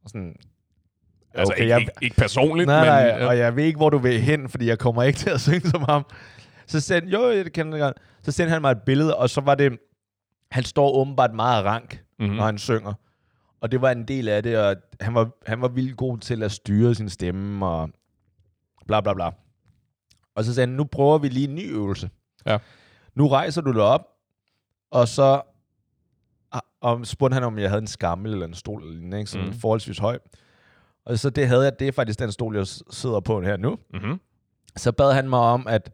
[0.04, 0.34] Og sådan,
[1.34, 2.88] Altså, Okay, ikke, jeg- ikke, ikke personligt, nej, men...
[3.12, 5.30] nej, øh, og jeg ved ikke, hvor du vil hen, fordi jeg kommer ikke til
[5.30, 6.06] at synge som ham.
[6.66, 7.96] Så sendte, jo, jeg kender det godt.
[8.22, 9.72] Så sendte han mig et billede, og så var det,
[10.50, 12.28] han står åbenbart meget rank, mhm.
[12.28, 12.34] mm.
[12.36, 12.92] når han synger.
[13.60, 16.42] Og det var en del af det, og han var, han var vildt god til
[16.42, 17.90] at styre sin stemme, og
[18.86, 19.30] bla bla bla.
[20.34, 22.10] Og så sagde han, nu prøver vi lige en ny øvelse.
[22.46, 22.58] Ja.
[23.14, 24.06] Nu rejser du dig op,
[24.90, 25.42] og så
[26.80, 29.30] og spurgte han, om jeg havde en skammel eller en stol eller lignende, ikke?
[29.30, 29.52] Sådan Mm.
[29.52, 30.18] forholdsvis høj.
[31.04, 33.78] Og så det havde jeg, det er faktisk den stol, jeg sidder på her nu.
[33.94, 34.20] Mhm.
[34.76, 35.90] Så bad han mig om at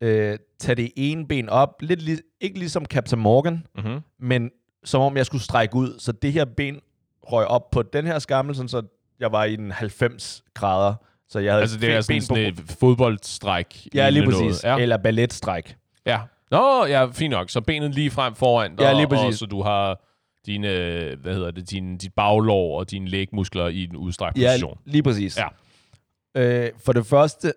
[0.00, 4.00] øh, tage det ene ben op, lidt lig, ikke ligesom Captain Morgan, Mhm.
[4.18, 4.50] men
[4.84, 5.94] som om jeg skulle strække ud.
[5.98, 6.80] Så det her ben
[7.22, 8.82] røg op på den her skammel, sådan så
[9.20, 10.94] jeg var i den 90 grader.
[11.28, 13.86] Så jeg havde Altså, det et er sådan, sådan et fodboldstræk.
[13.94, 14.40] Ja, lige præcis.
[14.40, 14.64] Noget.
[14.64, 14.82] Ja.
[14.82, 15.76] Eller balletstræk.
[16.06, 16.20] Ja.
[16.50, 17.50] Nå, ja, fint nok.
[17.50, 19.38] Så benet lige frem foran dig, Ja, lige og præcis.
[19.38, 20.00] så du har
[20.46, 20.68] dine,
[21.22, 24.78] hvad hedder det, dine, dit baglår og dine lægmuskler i en udstrakt Ja, position.
[24.84, 25.38] lige præcis.
[25.38, 25.46] Ja.
[26.42, 27.52] Øh, for det første,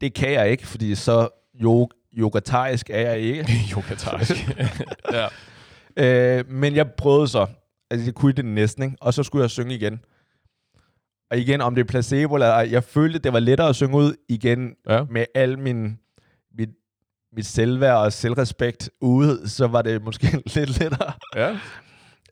[0.00, 1.28] det kan jeg ikke, fordi så
[1.60, 3.46] yog, yogatarisk er jeg ikke.
[3.76, 4.34] Yogatarisk.
[5.12, 5.26] ja.
[5.96, 7.46] Øh, men jeg prøvede så.
[7.90, 8.96] Altså, jeg kunne det næsten, ikke?
[9.00, 10.00] Og så skulle jeg synge igen.
[11.30, 13.96] Og igen, om det er placebo eller ej, jeg følte, det var lettere at synge
[13.96, 15.04] ud igen ja.
[15.10, 15.98] med al min,
[16.58, 16.68] mit,
[17.32, 21.12] mit selvværd og selvrespekt ude, så var det måske lidt lettere.
[21.36, 21.58] Ja.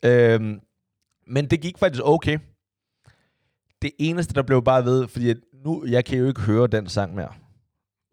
[0.03, 0.59] Øhm,
[1.27, 2.39] men det gik faktisk okay.
[3.81, 6.89] Det eneste, der blev bare ved, fordi at nu, jeg kan jo ikke høre den
[6.89, 7.29] sang mere,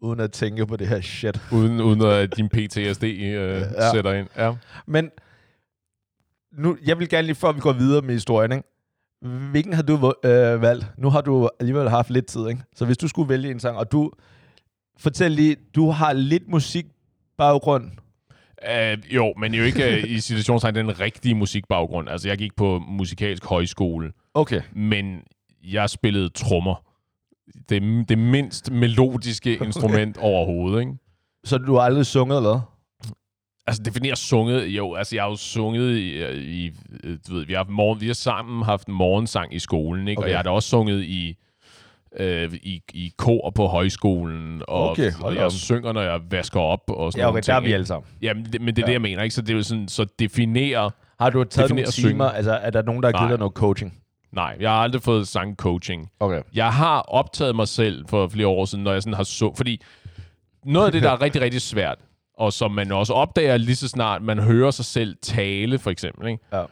[0.01, 1.41] uden at tænke på det her shit.
[1.51, 3.91] Uden, uden at din PTSD øh, ja.
[3.91, 4.27] Sætter ind.
[4.37, 4.53] Ja.
[4.85, 5.11] Men
[6.57, 8.63] nu, jeg vil gerne lige, før vi går videre med historien, ikke?
[9.51, 10.85] hvilken har du øh, valgt?
[10.97, 12.61] Nu har du alligevel haft lidt tid, ikke?
[12.75, 14.11] Så hvis du skulle vælge en sang, og du,
[14.97, 17.91] fortæl lige, du har lidt musikbaggrund.
[18.69, 22.09] Uh, jo, men jo ikke uh, i situationstegn den rigtige musikbaggrund.
[22.09, 24.61] Altså, jeg gik på musikalsk højskole, Okay.
[24.75, 25.21] men
[25.63, 26.75] jeg spillede trommer.
[27.69, 30.93] Det, det mindst melodiske instrument overhovedet, ikke?
[31.43, 32.72] Så du har aldrig sunget, eller?
[33.67, 34.67] Altså, definere sunget.
[34.67, 36.25] Jo, altså, jeg har jo sunget i,
[36.65, 36.71] i
[37.27, 40.19] du ved, vi har, haft morgen, vi har sammen haft morgensang i skolen, ikke?
[40.19, 40.25] Okay.
[40.25, 41.35] Og jeg har da også sunget i,
[42.19, 45.51] øh, i, i kor på højskolen, og, Okay, og jeg op.
[45.51, 48.07] synger, når jeg vasker op, og sådan Ja, okay, der er vi alle sammen.
[48.21, 48.87] Jamen, det, men det er ja.
[48.87, 49.35] Det, jeg mener, ikke?
[49.35, 50.91] Så det er jo sådan, så definere...
[51.19, 52.09] Har du taget nogle synge.
[52.09, 52.25] timer?
[52.25, 53.93] Altså, er der nogen, der har givet dig noget coaching?
[54.31, 56.09] Nej, jeg har aldrig fået sangcoaching.
[56.19, 56.41] Okay.
[56.53, 59.53] Jeg har optaget mig selv for flere år siden, når jeg sådan har så...
[59.57, 59.81] Fordi
[60.65, 61.97] noget af det, der er rigtig, rigtig svært,
[62.37, 66.27] og som man også opdager lige så snart, man hører sig selv tale, for eksempel.
[66.27, 66.43] Ikke?
[66.53, 66.63] Ja.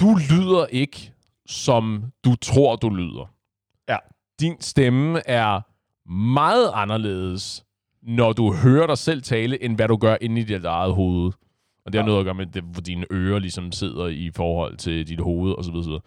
[0.00, 1.12] Du lyder ikke,
[1.46, 3.30] som du tror, du lyder.
[3.88, 3.96] Ja.
[4.40, 5.60] Din stemme er
[6.10, 7.64] meget anderledes,
[8.02, 11.32] når du hører dig selv tale, end hvad du gør inde i dit eget hoved.
[11.86, 12.06] Og det har Ja.
[12.06, 15.52] noget at gøre med, det, hvor dine ører ligesom sidder i forhold til dit hoved,
[15.52, 16.00] og så videre.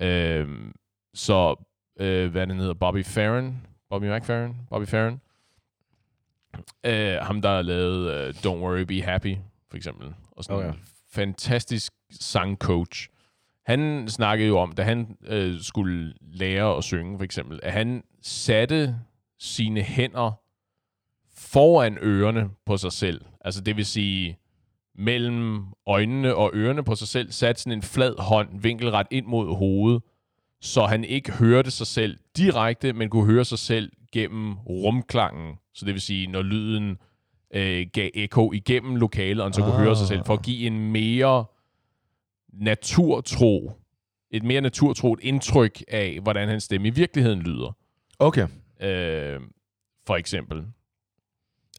[0.00, 0.72] Øhm,
[1.14, 1.64] så
[2.00, 5.20] øh, hvad den hedder, Bobby Farron, Bobby McFerrin, Bobby Farron,
[6.86, 9.36] øh, ham der har lavet øh, Don't Worry, Be Happy,
[9.70, 10.68] for eksempel, og sådan Okay.
[10.78, 13.08] en fantastisk sangcoach.
[13.66, 18.02] Han snakkede jo om, da han øh, skulle lære at synge, for eksempel, at han
[18.22, 18.96] satte
[19.38, 20.32] sine hænder
[21.36, 23.20] foran ørerne på sig selv.
[23.40, 24.38] Altså det vil sige,
[24.94, 29.56] mellem øjnene og ørerne på sig selv, satte sådan en flad hånd vinkelret ind mod
[29.56, 30.02] hovedet,
[30.60, 35.54] så han ikke hørte sig selv direkte, men kunne høre sig selv gennem rumklangen.
[35.74, 36.98] Så det vil sige, når lyden
[37.54, 39.80] øh, gav ekko igennem lokalet, og han så kunne Ah.
[39.80, 41.44] høre sig selv, for at give en mere
[42.52, 43.72] naturtro,
[44.30, 47.76] et mere naturtroet indtryk af, hvordan hans stemme i virkeligheden lyder.
[48.18, 48.46] Okay.
[48.82, 49.40] Øh,
[50.06, 50.62] for eksempel.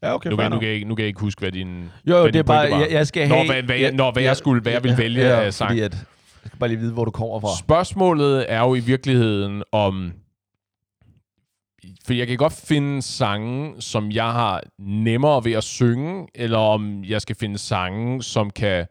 [0.02, 1.82] Ja, okay, Nu nu, kan jeg, ikke- nu kan jeg ikke huske, hvad din...
[2.06, 3.46] Jo, jo, hvad det er bare, jeg, jeg skal have...
[3.46, 5.70] hvad- hvad jeg- nå, hvad jeg skulle- hvad jeg ville vælge af sang.
[5.80, 6.00] At, jeg
[6.46, 7.48] skal bare lige vide, hvor du kommer fra.
[7.58, 10.12] Spørgsmålet er jo i virkeligheden om...
[12.06, 17.04] For jeg kan godt finde sange, som jeg har nemmere ved at synge, eller om
[17.04, 18.86] jeg skal finde sange, som kan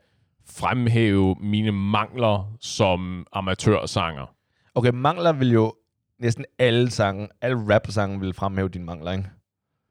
[0.49, 4.34] fremhæve mine mangler som amatørsanger.
[4.75, 5.73] Okay, mangler vil jo
[6.19, 9.23] næsten alle sange, alle rap-sange vil fremhæve dine mangler, ikke?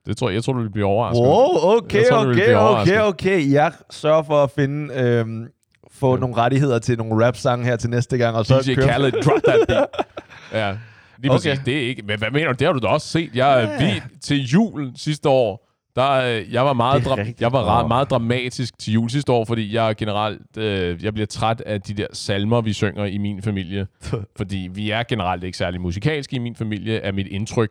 [0.06, 1.26] Det tror jeg, jeg tror, du vil blive overrasket.
[1.26, 3.52] Wow, okay, tror, okay, okay, okay.
[3.52, 5.46] Jeg sørger for at finde, øhm,
[5.90, 6.20] få Ja.
[6.20, 9.42] nogle rettigheder til nogle rap-sange her til næste gang, og så DJ kører- Khaled, drop
[9.42, 9.86] that beat.
[10.52, 10.76] Ja,
[11.22, 11.36] lige Okay.
[11.50, 11.64] præcis.
[11.64, 12.02] Det er ikke...
[12.02, 12.52] Men hvad mener du?
[12.58, 13.30] Det har du da også set.
[13.34, 13.84] Jeg Ja.
[13.94, 17.40] vi til jul sidste år, Der, øh, jeg var, meget, dra- rigtigt.
[17.40, 21.26] jeg var ra- meget dramatisk til jul sidste år, fordi jeg generelt øh, jeg bliver
[21.26, 23.86] træt af de der salmer, vi synger i min familie.
[24.38, 27.70] fordi vi er generelt ikke særlig musikalske i min familie, er mit indtryk.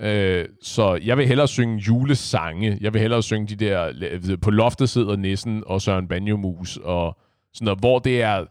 [0.00, 2.78] Øh, så jeg vil hellere synge julesange.
[2.80, 7.18] Jeg vil hellere synge de der, la- på loftet sidder nissen og Søren Banjomus og
[7.54, 8.44] sådan noget, hvor det er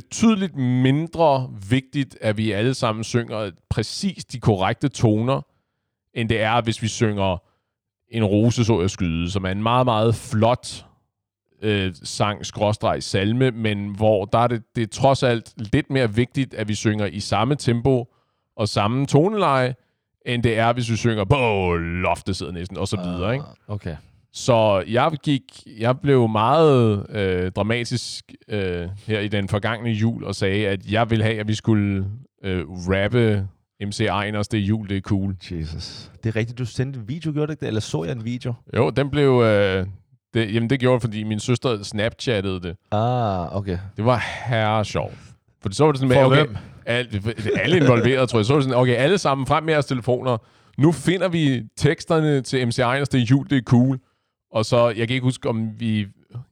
[0.00, 5.40] betydeligt mindre vigtigt, at vi alle sammen synger præcis de korrekte toner,
[6.14, 7.42] end det er, hvis vi synger
[8.08, 10.86] en rose så jeg skyde, som er en meget, meget flot
[11.62, 16.14] øh, sang, skråstreg, salme, men hvor der er det, det er trods alt lidt mere
[16.14, 18.06] vigtigt, at vi synger i samme tempo
[18.56, 19.74] og samme toneleje,
[20.26, 23.44] end det er, hvis vi synger på loftet sidder næsten, og så videre, ikke?
[23.44, 23.96] Ah, Okay.
[24.32, 25.42] Så jeg gik,
[25.78, 31.10] jeg blev meget øh, dramatisk øh, her i den forgangne jul og sagde, at jeg
[31.10, 32.06] ville have, at vi skulle
[32.44, 33.48] øh, rappe
[33.82, 35.36] MC Einers, det er jul, det er cool.
[35.50, 36.10] Jesus.
[36.24, 37.66] Det er rigtigt, du sendte en video, gjorde du ikke det?
[37.66, 38.54] Eller så jeg en video?
[38.76, 39.42] Jo, den blev...
[39.42, 39.86] Øh,
[40.34, 42.76] det, jamen, det gjorde jeg, fordi min søster snapchattede det.
[42.90, 43.78] Ah, okay.
[43.96, 45.14] Det var herre sjovt.
[45.62, 46.56] For så var det sådan med, okay, hvem?
[46.86, 48.46] alle, alle involveret, tror jeg.
[48.46, 50.38] Så var det sådan, okay, alle sammen frem med jeres telefoner.
[50.78, 53.98] Nu finder vi teksterne til MC Einers, det er jul, det er cool.
[54.50, 55.98] Og så, jeg kan ikke huske, om vi,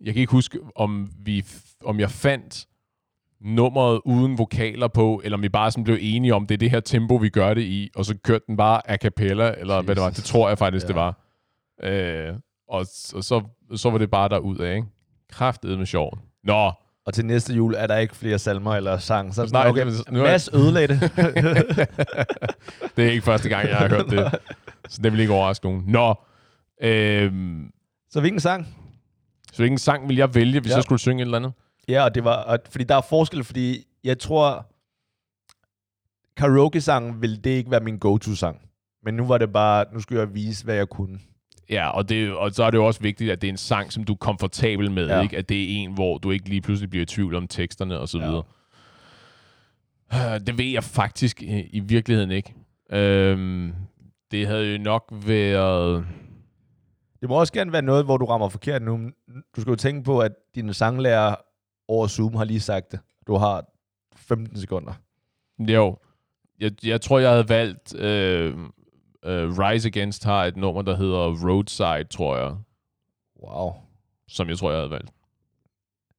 [0.01, 1.45] jeg kan ikke huske, om vi,
[1.85, 2.67] om jeg fandt
[3.41, 6.71] nummeret uden vokaler på, eller om vi bare sådan blev enige om, det er det
[6.71, 9.85] her tempo, vi gør det i, og så kørte den bare a cappella, eller Jesus.
[9.87, 10.11] hvad det var.
[10.11, 10.89] Det tror jeg faktisk, ja.
[10.89, 11.21] det var.
[11.83, 12.35] Øh,
[12.69, 12.79] og,
[13.15, 13.43] og så,
[13.77, 14.87] så var det bare derud af, ikke?
[15.33, 16.19] Kraftedet med sjov.
[16.45, 16.73] Nå,
[17.07, 19.35] Og til næste jul er der ikke flere salmer eller sang.
[19.35, 21.01] Så Nej, okay, det- nu er- Mads ødelagde det.
[22.97, 24.39] det er ikke første gang, jeg har hørt det.
[24.89, 25.85] Så det vil ikke overraske nogen.
[25.87, 26.15] Nå,
[26.83, 27.71] øhm,
[28.17, 28.67] så hvilken sang?
[29.53, 30.77] så hvilken sang vil jeg vælge, hvis Ja.
[30.77, 31.53] jeg skulle synge et eller andet?
[31.89, 34.67] Ja, og det var, og, fordi der er forskel, fordi jeg tror,
[36.37, 38.61] karaoke-sangen ville det ikke være min go-to-sang.
[39.05, 41.19] Men nu var det bare, nu skulle jeg vise, hvad jeg kunne.
[41.71, 43.93] Ja, og, det, og så er det jo også vigtigt, at det er en sang,
[43.93, 45.17] som du er komfortabel med, Ja.
[45.17, 45.23] ja.
[45.23, 45.37] ikke?
[45.37, 48.09] At det er en, hvor du ikke lige pludselig bliver i tvivl om teksterne og
[48.09, 48.27] så Ja.
[48.27, 48.43] videre.
[50.15, 52.55] Øh, Det ved jeg faktisk i, i virkeligheden ikke.
[52.93, 53.73] Øhm,
[54.31, 56.07] det havde jo nok været...
[57.27, 59.11] Det må også gerne være noget, hvor du rammer forkert nu.
[59.57, 61.35] Du skal jo tænke på, at dine sanglærer
[61.89, 63.01] over Zoom har lige sagt det.
[63.27, 63.65] Du har
[64.17, 64.93] 15 sekunder.
[65.59, 65.97] Jo,
[66.61, 67.95] jeg, jeg tror, jeg havde valgt...
[67.95, 68.55] Øh,
[69.25, 72.57] øh, Rise Against har et nummer, der hedder Roadside, tror jeg.
[73.43, 73.73] Wow.
[74.29, 75.11] Som jeg tror, jeg havde valgt.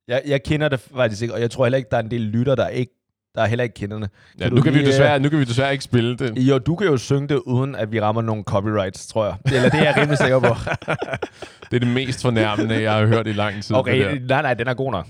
[0.08, 2.22] Jeg, jeg kender det faktisk ikke, og jeg tror heller ikke, der er en del
[2.22, 2.94] lytter, der ikke
[3.38, 4.10] der heller ikke kender det.
[4.40, 6.38] Ja, Kan nu, kan vi lige, desværre, nu kan vi desværre ikke spille det.
[6.38, 9.36] Jo, du kan jo synge det, uden at vi rammer nogle copyrights, tror jeg.
[9.46, 10.48] Eller det er jeg rimelig sikker på.
[11.72, 13.76] Det er det mest fornærmende, jeg har hørt i lang tid.
[13.76, 13.80] det.
[13.80, 15.08] Okay, nej, nej, den er god nok.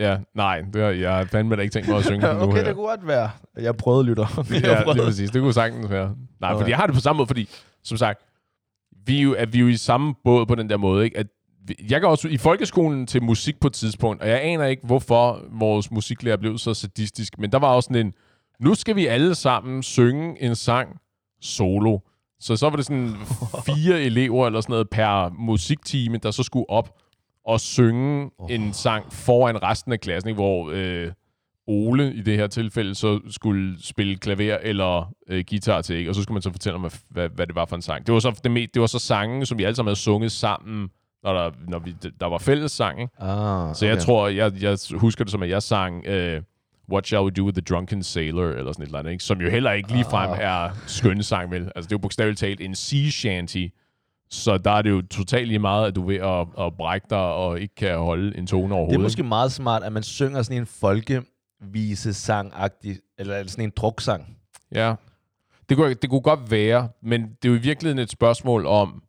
[0.00, 2.42] Ja, nej, det har, jeg har fandme da ikke tænkt mig at synge den nu
[2.48, 3.30] okay, det kunne godt være.
[3.60, 4.26] Jeg prøvede, lytter.
[4.50, 4.94] Jeg ja, prøvede.
[4.94, 5.30] lige præcis.
[5.30, 6.14] Det kunne sagtens være.
[6.40, 6.60] Nej, Okay.
[6.60, 7.48] fordi jeg har det på samme måde, fordi,
[7.84, 8.20] som sagt,
[9.06, 11.18] vi er jo, er vi jo i samme båd på den der måde, ikke?
[11.18, 11.26] At
[11.90, 15.42] jeg går også i folkeskolen til musik på et tidspunkt, og jeg aner ikke, hvorfor
[15.50, 18.12] vores musiklærer blev så sadistisk, men der var også sådan en,
[18.60, 21.00] nu skal vi alle sammen synge en sang
[21.40, 21.98] solo.
[22.40, 23.14] Så så var det sådan
[23.66, 26.98] fire elever eller sådan noget per musiktime, der så skulle op
[27.46, 28.52] og synge oh.
[28.52, 30.42] en sang foran resten af klassen, ikke?
[30.42, 31.12] hvor øh,
[31.66, 36.10] Ole i det her tilfælde så skulle spille klaver eller øh, guitar til, ikke?
[36.10, 38.06] og så skulle man så fortælle om, hvad, hvad, hvad det var for en sang.
[38.06, 40.88] Det var så, det, det var så sange, som vi alle sammen havde sunget sammen,
[41.24, 43.00] når der, når vi, der var fælles sang.
[43.00, 43.22] Ikke?
[43.22, 46.42] Ah, Så jeg tror, jeg, jeg husker det som, at jeg sang øh,
[46.92, 49.24] What Shall We Do With The Drunken Sailor, eller sådan et eller andet, ikke?
[49.24, 50.38] som jo heller ikke ligefrem Ah.
[50.40, 51.62] er skønne sang, vel?
[51.62, 53.66] Altså, det er jo bogstaveligt talt en sea shanty,
[54.30, 57.06] så der er det jo totalt lige meget, at du er ved at, at brække
[57.10, 58.90] dig og ikke kan holde en tone overhovedet.
[58.90, 64.36] Det er måske meget smart, at man synger sådan en folkevise-sang-agtig, eller sådan en druksang.
[64.74, 64.94] Ja.
[65.68, 69.02] Det kunne, det kunne godt være, men det er jo i virkeligheden et spørgsmål om,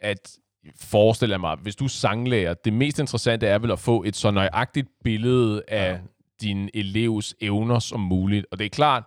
[0.00, 0.36] at
[0.80, 4.30] forestille mig, hvis du er sanglærer, det mest interessante er vel at få et så
[4.30, 5.98] nøjagtigt billede af ja.
[6.40, 8.46] din elevs evner som muligt.
[8.50, 9.04] Og det er klart,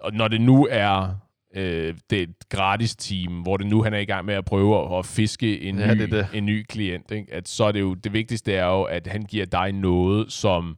[0.00, 1.14] og når det nu er
[1.54, 4.44] øh, det er et gratis team, hvor det nu han er i gang med at
[4.44, 6.26] prøve at, at fiske en, Ja, ny, det det.
[6.34, 7.34] en ny klient, ikke?
[7.34, 10.76] at så er det jo, det vigtigste er jo, at han giver dig noget, som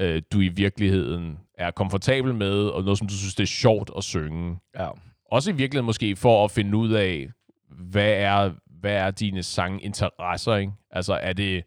[0.00, 3.90] øh, du i virkeligheden er komfortabel med, og noget, som du synes, det er sjovt
[3.96, 4.58] at synge.
[4.78, 4.88] Ja.
[5.30, 7.28] Også i virkeligheden måske for at finde ud af,
[7.70, 8.50] hvad er,
[8.82, 10.72] hvad er dine sanginteresser, ikke?
[10.90, 11.64] Altså, er det,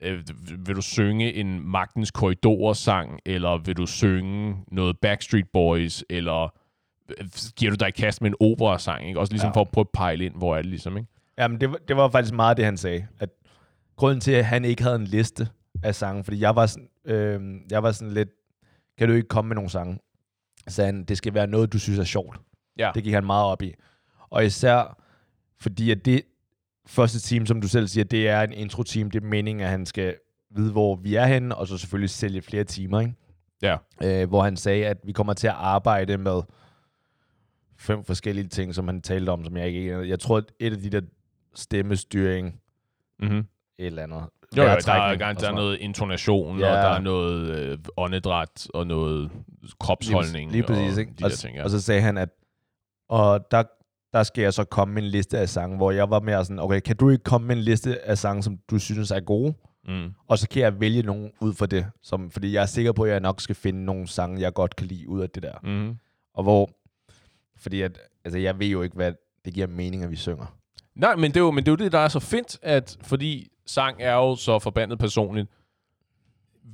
[0.00, 0.22] øh,
[0.66, 6.54] vil du synge en Magtens Korridorer-sang, eller vil du synge noget Backstreet Boys, eller
[7.18, 9.20] øh, giver du dig i kast med en operasang, ikke?
[9.20, 9.52] Også ligesom Ja.
[9.56, 11.08] for at prøve at pejle ind, hvor er det ligesom, ikke?
[11.38, 13.06] Jamen, det, var- det var faktisk meget det, han sagde.
[13.20, 13.28] At
[13.96, 15.48] grunden til, at han ikke havde en liste
[15.82, 17.40] af sange, fordi jeg var sådan, øh,
[17.70, 18.28] jeg var sådan lidt,
[18.98, 19.98] kan du ikke komme med nogle sange?
[20.68, 22.36] Så han, det skal være noget, du synes er sjovt.
[22.78, 22.90] Ja.
[22.94, 23.74] Det gik han meget op i.
[24.30, 24.98] Og især
[25.60, 26.22] fordi at det
[26.86, 29.10] første team, som du selv siger, det er en intro-team.
[29.10, 30.14] Det er meningen, at han skal
[30.50, 33.14] vide, hvor vi er henne, og så selvfølgelig sælge flere timer, ikke?
[33.62, 33.76] Ja.
[34.02, 36.42] Øh, hvor han sagde, at vi kommer til at arbejde med
[37.78, 40.08] fem forskellige ting, som han talte om, som jeg ikke...
[40.08, 41.00] Jeg tror, at et af de der
[41.54, 42.60] stemmestyring,
[43.18, 43.38] Mm-hmm.
[43.78, 44.16] et eller andet.
[44.56, 46.66] Jo, jo, der er, vejrtrækning der er noget intonation, Ja.
[46.70, 49.30] og der er noget øh, åndedræt, og noget
[49.80, 50.50] kropsholdning.
[50.50, 51.12] Lige, lige præcis, og ikke?
[51.18, 51.64] De og, der ting, ja.
[51.64, 52.28] og så sagde han, at
[53.08, 53.62] og der,
[54.14, 56.58] der skal jeg så komme med en liste af sange, hvor jeg var mere sådan,
[56.58, 59.54] okay, kan du ikke komme med en liste af sange, som du synes er gode?
[59.88, 60.12] mm.
[60.28, 63.02] Og så kan jeg vælge nogen ud fra det, som, fordi jeg er sikker på,
[63.02, 65.54] at jeg nok skal finde nogle sange, jeg godt kan lide ud af det der.
[65.62, 65.96] Mm.
[66.34, 66.70] Og hvor,
[67.56, 69.12] fordi at, altså jeg ved jo ikke, hvad
[69.44, 70.56] det giver mening, at vi synger.
[70.94, 72.96] Nej, men det, er jo, men det er jo det, der er så fedt, at
[73.02, 75.48] fordi sang er jo så forbandet personligt,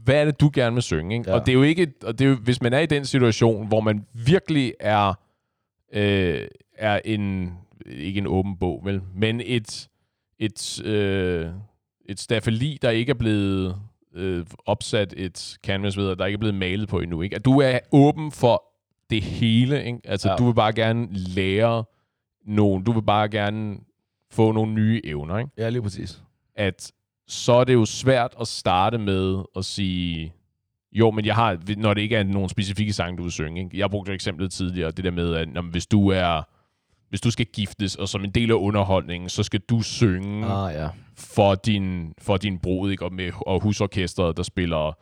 [0.04, 1.16] hvad er det, du gerne vil synge?
[1.18, 1.30] Ikke?
[1.30, 1.36] Ja.
[1.36, 3.66] Og det er jo ikke, og det er jo, hvis man er i den situation,
[3.66, 5.14] hvor man virkelig er,
[5.92, 6.46] øh,
[6.80, 7.52] er en,
[7.86, 9.88] ikke en åben bog, vel, men et,
[10.38, 11.50] et, øh,
[12.06, 13.76] et stafeli, der ikke er blevet
[14.14, 17.36] øh, opsat et canvas ved, der ikke er blevet malet på endnu, ikke?
[17.36, 18.62] At du er åben for
[19.10, 19.98] det hele, ikke?
[20.04, 20.36] Altså, Ja.
[20.36, 21.84] du vil bare gerne lære
[22.46, 23.76] nogen, du vil bare gerne
[24.30, 25.50] få nogle nye evner, ikke?
[25.58, 26.22] Ja, lige præcis.
[26.54, 26.92] At
[27.26, 30.32] så er det jo svært at starte med at sige,
[30.92, 33.64] jo, men jeg har, når det ikke er nogle specifikke sange, du vil synge.
[33.64, 33.78] Ikke?
[33.78, 36.42] Jeg brugte eksemplet tidligere, det der med, at når, hvis du er
[37.10, 40.74] hvis du skal giftes, og som en del af underholdningen, så skal du synge Ah,
[40.74, 40.88] ja.
[41.16, 43.04] for din, for din brud, ikke?
[43.04, 44.98] Og, med, og husorkestret, der spiller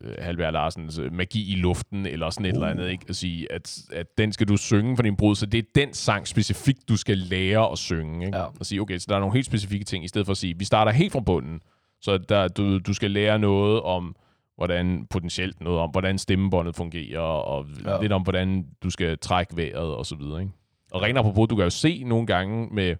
[0.00, 2.56] øh, Halvær Larsens øh, Magi i luften, eller sådan et uh.
[2.56, 3.04] eller andet, ikke?
[3.08, 5.94] At sige, at, at den skal du synge for din brud, så det er den
[5.94, 8.38] sang specifikt, du skal lære at synge, ikke?
[8.38, 8.44] Ja.
[8.44, 10.58] Og sige, okay, så der er nogle helt specifikke ting, i stedet for at sige,
[10.58, 11.60] vi starter helt fra bunden,
[12.00, 14.16] så der, du, du skal lære noget om,
[14.56, 18.00] hvordan potentielt noget om, hvordan stemmebåndet fungerer, og ja.
[18.00, 20.52] lidt om, hvordan du skal trække vejret, og så videre, ikke?
[20.94, 22.96] Og rent apropos, du kan jo se nogle gange med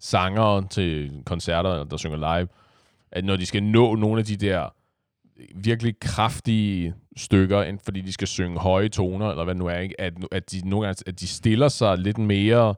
[0.00, 2.48] sangere til koncerter, der synger live,
[3.12, 4.68] at når de skal nå nogle af de der
[5.54, 9.78] virkelig kraftige stykker, end fordi de skal synge høje toner, eller hvad det nu er,
[9.78, 10.00] ikke?
[10.00, 12.74] At, at, de nogle gange, at de stiller sig lidt mere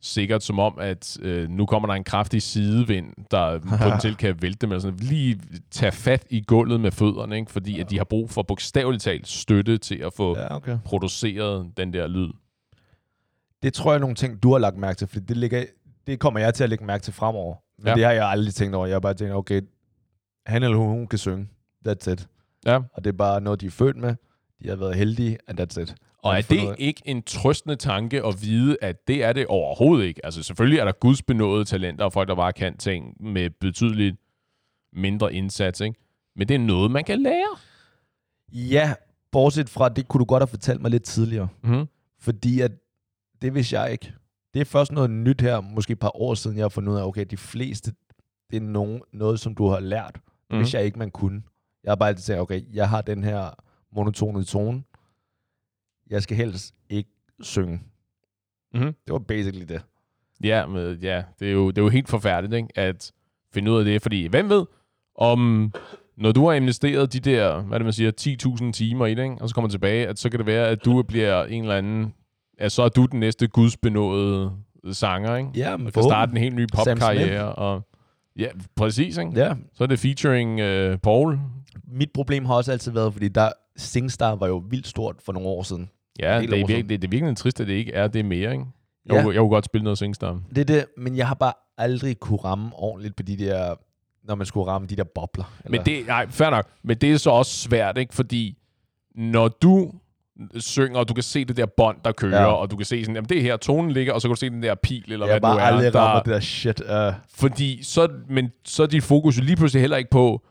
[0.00, 4.58] sikkert, som om, at øh, nu kommer der en kraftig sidevind, der potentielt kan vælte
[4.58, 5.40] dem, eller sådan, lige
[5.70, 7.50] tage fat i gulvet med fødderne, ikke?
[7.50, 10.42] fordi at de har brug for bogstaveligt talt støtte til at få ja.
[10.42, 10.78] Ja, okay.
[10.84, 12.30] produceret den der lyd.
[13.64, 15.64] Det tror jeg er nogle ting, du har lagt mærke til, for det, ligger,
[16.06, 17.56] det kommer jeg til at lægge mærke til fremover.
[17.78, 17.94] Men Ja.
[17.94, 18.86] det har jeg aldrig tænkt over.
[18.86, 19.60] Jeg har bare tænkt, okay,
[20.46, 21.48] han eller hun, hun kan synge.
[21.88, 22.28] That's it.
[22.66, 22.76] Ja.
[22.92, 24.14] Og det er bare noget, de er født med.
[24.62, 25.94] De har været heldige, and that's it.
[26.18, 30.04] Og er det noget- ikke en trøstende tanke at vide, at det er det overhovedet
[30.06, 30.26] ikke?
[30.26, 34.16] Altså selvfølgelig er der gudsbenåede talenter og folk, der bare kan ting med betydeligt
[34.92, 35.96] mindre indsats, ikke?
[36.36, 37.56] Men det er noget, man kan lære.
[38.52, 38.94] Ja,
[39.32, 41.48] bortset fra, det kunne du godt have fortalt mig lidt tidligere.
[41.62, 41.86] Mm-hmm.
[42.20, 42.72] Fordi at,
[43.44, 44.12] det vidste jeg ikke.
[44.54, 46.98] Det er først noget nyt her, måske et par år siden, jeg har fundet ud
[46.98, 47.92] af, okay, de fleste,
[48.50, 50.20] det er nogen, noget, som du har lært.
[50.50, 50.58] Mhm.
[50.58, 51.42] vidste jeg ikke, man kunne.
[51.84, 53.50] Jeg har bare altid sagt, okay, jeg har den her
[53.92, 54.82] monotone tone.
[56.10, 57.80] Jeg skal helst ikke synge.
[58.74, 58.84] Mhm.
[58.84, 59.82] Det var basically det.
[60.44, 62.78] Ja, men, ja det, er jo, det er jo helt forfærdeligt ikke?
[62.78, 63.12] at
[63.52, 64.66] finde ud af det, fordi hvem ved,
[65.14, 65.72] om
[66.16, 68.12] når du har investeret de der, hvad det man siger,
[68.66, 69.36] 10.000 timer i det, ikke?
[69.40, 72.14] og så kommer tilbage, at så kan det være, at du bliver en eller anden,
[72.58, 74.52] at så er du den næste gudsbenåede
[74.92, 75.50] sanger, ikke?
[75.56, 77.54] Ja, men og kan starte en helt ny popkarriere.
[77.54, 77.82] Og,
[78.38, 79.32] ja, præcis, ikke?
[79.34, 81.38] Ja, Så er det featuring uh, Paul.
[81.88, 85.48] mit problem har også altid været, fordi der Singstar var jo vildt stort for nogle
[85.48, 85.90] år siden.
[86.20, 88.52] Ja, det er, virkelig, det, det er virkelig trist, at det ikke er det mere,
[88.52, 88.64] ikke?
[89.06, 89.22] Jeg, Ja.
[89.22, 90.40] kunne, jeg kunne godt spille noget Singstar.
[90.54, 93.74] Det er det, men jeg har bare aldrig kunne ramme ordentligt på de der,
[94.24, 95.54] når man skulle ramme de der bobler.
[95.64, 95.78] Eller?
[95.78, 96.66] Men det, nej, fair nok.
[96.82, 98.14] Men det er så også svært, ikke?
[98.14, 98.58] Fordi
[99.14, 99.92] når du
[100.58, 102.46] synger, og du kan se det der bånd, der kører, Ja.
[102.52, 104.38] og du kan se sådan, jamen det er her, tonen ligger, og så kan du
[104.40, 105.66] se den der pil, eller jeg hvad bare det nu er.
[105.66, 106.80] aldrig der, rammer det der shit.
[106.80, 110.42] Uh, Fordi så, men så er dit fokus jo lige pludselig heller ikke på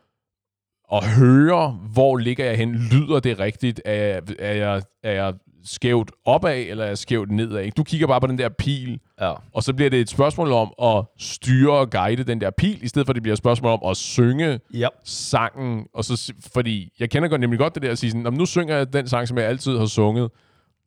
[0.93, 2.75] at høre, hvor ligger jeg hen?
[2.75, 3.81] Lyder det rigtigt?
[3.85, 5.33] Er jeg, er jeg, er jeg
[5.63, 7.59] skævt opad, eller er skævt nedad?
[7.61, 7.75] ikke?
[7.75, 9.33] Du kigger bare på den der pil, ja.
[9.53, 12.87] og så bliver det et spørgsmål om at styre og guide den der pil, i
[12.87, 14.87] stedet for at det bliver et spørgsmål om at synge Ja.
[15.05, 15.85] sangen.
[15.93, 18.37] Og så, fordi jeg kender godt, nemlig godt det der at sige sådan, "Nå, men
[18.37, 20.31] nu synger jeg den sang, som jeg altid har sunget.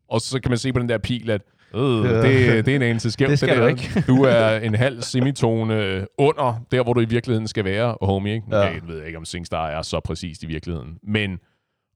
[0.09, 1.41] Og så kan man se på den der pil, at
[1.75, 2.23] øh, Ja.
[2.23, 3.31] det, det er en anelse skævt.
[3.31, 3.61] Det skal der.
[3.63, 4.05] du ikke.
[4.07, 8.35] du er en halv semitone under, der hvor du i virkeligheden skal være, homie.
[8.35, 8.47] Ikke?
[8.51, 8.59] Ja.
[8.59, 10.99] Jeg ved ikke, om Singstar er så præcist i virkeligheden.
[11.03, 11.39] Men,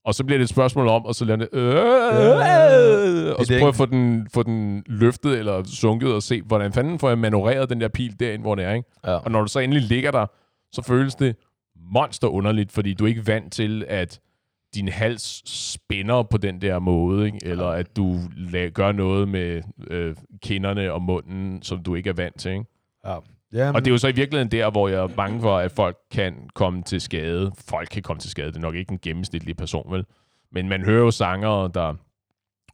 [0.05, 3.49] og så bliver det et spørgsmål om, og så lader det, øh, og så det
[3.49, 7.09] prøve ikke- at få den, få den løftet eller sunket og se, hvordan fanden får
[7.09, 8.73] jeg manøvreret den der pil derind, hvor det er.
[8.75, 8.89] Ikke?
[9.07, 9.13] ja.
[9.15, 10.27] Og når du så endelig ligger der,
[10.73, 11.37] så føles det
[11.93, 14.21] monster underligt, fordi du er ikke vant til, at
[14.75, 17.39] din hals spænder på den der måde, ikke?
[17.43, 18.17] eller at du
[18.75, 22.53] gør noget med øh, kinderne og munden, som du ikke er vant til.
[22.53, 22.65] Ikke?
[23.07, 23.17] Ja.
[23.53, 25.73] Ja, Og det er jo så i virkeligheden der, hvor jeg er bange for, at
[25.73, 27.53] folk kan komme til skade.
[27.69, 28.47] Folk kan komme til skade.
[28.47, 30.05] Det er nok ikke en gennemsnitlig person, vel?
[30.53, 31.95] Men man hører jo sangere, der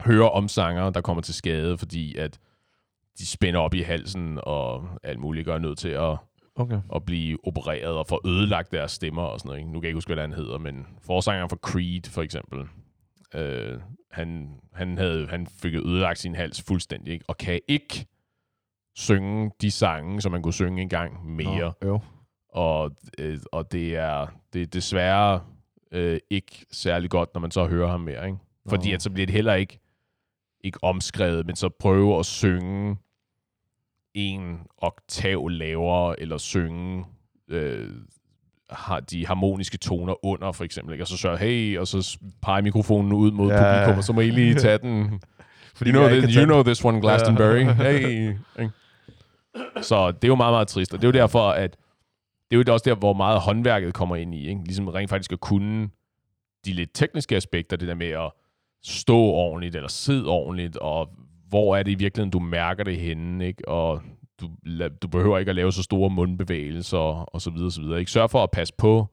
[0.00, 2.38] hører om sangere, der kommer til skade, fordi at
[3.18, 6.16] de spænder op i halsen og alt muligt gør nødt til at,
[6.56, 6.78] okay.
[6.94, 9.58] at blive opereret og få ødelagt deres stemmer og sådan noget.
[9.58, 9.72] Ikke?
[9.72, 12.64] Nu kan jeg ikke huske, hvad han hedder, men forsangeren for Creed for eksempel,
[13.34, 17.24] øh, han, han, havde, han fik ødelagt sin hals fuldstændig, ikke?
[17.28, 18.06] og kan ikke
[18.96, 21.72] synge de sange, som man kunne synge engang mere.
[21.82, 22.00] Nå, jo.
[22.52, 25.40] Og, øh, og det er det er desværre
[25.92, 28.26] øh, ikke særlig godt, når man så hører ham mere.
[28.26, 28.38] Ikke?
[28.68, 28.94] Fordi Nå.
[28.94, 29.78] at så bliver det heller ikke,
[30.64, 32.96] ikke omskrevet, men så prøve at synge
[34.14, 37.04] en oktav lavere, eller synge
[37.48, 37.88] øh,
[38.70, 40.92] har de harmoniske toner under, for eksempel.
[40.92, 41.04] Ikke?
[41.04, 43.74] Og så sørge, hey, og så pege mikrofonen ud mod Ja.
[43.78, 45.20] publikum, og så må I lige tage den.
[45.76, 47.64] Fordi you know, this, you know this one, Glastonbury.
[47.64, 47.72] Ja.
[47.92, 48.32] Hey.
[49.82, 50.94] Så det er jo meget, meget trist.
[50.94, 51.76] Og det er jo derfor, at
[52.50, 54.48] det er jo også der, hvor meget håndværket kommer ind i.
[54.48, 54.64] Ikke?
[54.64, 55.88] Ligesom rent faktisk at kunne
[56.64, 58.32] de lidt tekniske aspekter, det der med at
[58.84, 61.08] stå ordentligt, eller sidde ordentligt, og
[61.48, 63.68] hvor er det i virkeligheden, du mærker det henne, ikke?
[63.68, 64.02] og
[64.40, 64.50] du,
[65.02, 67.98] du behøver ikke at lave så store mundbevægelser, og så videre, så videre.
[67.98, 68.10] Ikke?
[68.10, 69.06] Sørg for at passe på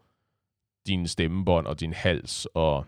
[0.88, 2.86] din stemmebånd og din hals, og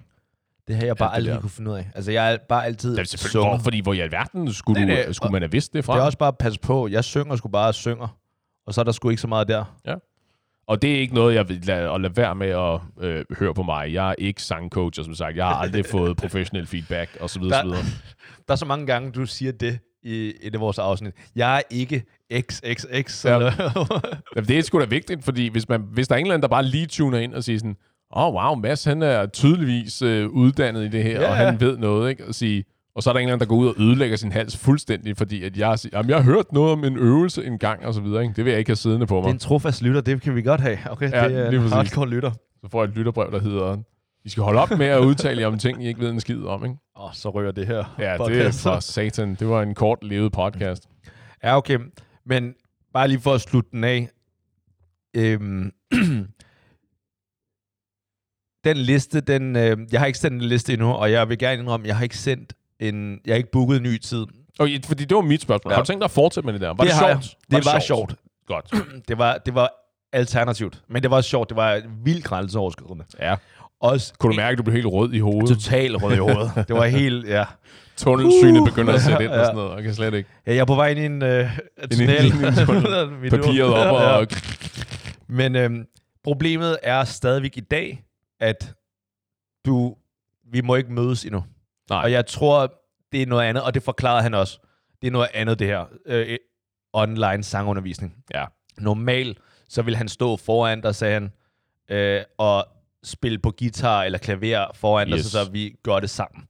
[0.68, 1.42] det har jeg bare det aldrig der.
[1.42, 1.88] kunne finde ud af.
[1.96, 4.96] Altså, jeg er bare altid det er selvfølgelig, hvor, fordi hvor i alverden skulle, Nej,
[4.96, 5.94] du, nej, skulle og- man have vidst det fra?
[5.94, 6.88] Det er også bare at passe på.
[6.88, 8.18] Jeg synger sgu bare synger.
[8.68, 9.78] Og så er der sgu ikke så meget der.
[10.68, 13.54] Og det er ikke noget, jeg vil lade, at lade være med at øh, høre
[13.54, 13.94] på mig.
[13.94, 17.40] Jeg er ikke sangcoach, og som sagt, jeg har aldrig fået professionel feedback, og så
[17.40, 17.84] videre, Der- så videre.
[18.48, 21.14] Der er så mange gange, du siger det i et af vores afsnit.
[21.36, 23.26] Jeg er ikke XXX.
[23.26, 23.40] Ja.
[24.36, 26.42] Jamen, det er sgu da vigtigt, fordi hvis, man, hvis der er en eller anden,
[26.42, 27.76] der bare lige tuner ind og siger sådan,
[28.16, 31.46] åh, oh, wow, Mads, han er tydeligvis øh, uddannet i det her, Ja, og ja.
[31.46, 32.26] han ved noget, ikke?
[32.28, 32.66] Og, sige,
[32.96, 35.18] og så er der en eller anden, der går ud og ødelægger sin hals fuldstændig,
[35.18, 37.94] fordi at jeg, siger, jamen, jeg har hørt noget om en øvelse en gang, og
[37.94, 38.34] så videre, ikke?
[38.36, 39.32] Det vil jeg ikke have siddende på Det er mig.
[39.32, 40.78] en trofast lytter, det kan vi godt have.
[40.90, 42.32] Okay, Ja, det er en hardcore lytter.
[42.62, 43.78] Så får jeg et lytterbrev, der hedder,
[44.26, 46.44] I skal holde op med at udtale jer om ting, I ikke ved en skid
[46.44, 46.76] om, ikke?
[46.98, 47.96] Åh, oh, så rører det her.
[48.00, 48.62] Ja, det er podcast.
[48.64, 49.36] for satan.
[49.36, 50.84] Det var en kort levet podcast.
[51.44, 51.80] Ja, okay.
[52.26, 52.54] Men
[52.94, 54.10] bare lige for at slutte den af.
[55.18, 55.72] Øhm,
[58.66, 61.62] den liste, den, øh, jeg har ikke sendt en liste endnu, og jeg vil gerne
[61.62, 64.26] indrømme, jeg har ikke sendt en, jeg har ikke booket en ny tid.
[64.60, 65.72] Og fordi det var mit spørgsmål.
[65.72, 65.76] Ja.
[65.76, 66.68] Har du tænkt dig at fortsætte med det der?
[66.68, 67.10] Var det, Det sjovt?
[67.52, 67.58] jeg.
[67.58, 68.16] Det var sjovt.
[68.48, 68.66] Godt.
[69.08, 69.70] Det var, det var
[70.14, 71.50] alternativt, men det var sjovt.
[71.50, 73.06] Det var vildt grænseoverskridende.
[73.20, 73.36] Ja.
[73.82, 75.58] Også Kunne du mærke, at du blev helt rød i hovedet?
[75.58, 76.52] total rød i hovedet.
[76.68, 77.44] Det var helt, ja.
[77.98, 79.40] Tunnelsynet Uh, begynder at sætte ind ja.
[79.40, 79.76] og sådan noget.
[79.76, 80.30] Jeg kan slet ikke.
[80.48, 82.26] ja jeg er på vej ind i en øh, en- tunnel.
[82.26, 83.10] ind i en tunnel.
[83.22, 84.20] Mit Papiret op og...
[84.22, 84.26] Ja.
[85.28, 85.86] Men øhm,
[86.24, 88.04] problemet er stadigvæk i dag,
[88.40, 88.74] at
[89.66, 89.96] du,
[90.44, 91.44] vi må ikke mødes endnu.
[91.90, 92.04] Nej.
[92.04, 92.74] Og jeg tror,
[93.12, 94.60] det er noget andet, og det forklarede han også.
[95.02, 95.86] Det er noget andet, det her.
[96.06, 96.38] Øh,
[96.94, 98.24] online sangundervisning.
[98.34, 98.46] Ja.
[98.78, 99.38] Normalt,
[99.70, 101.32] så vil han stå foran dig, sagde han,
[101.90, 102.68] øh, og
[103.04, 105.14] spille på guitar eller klaver foran yes.
[105.14, 106.48] Dig, så, så vi gør det sammen.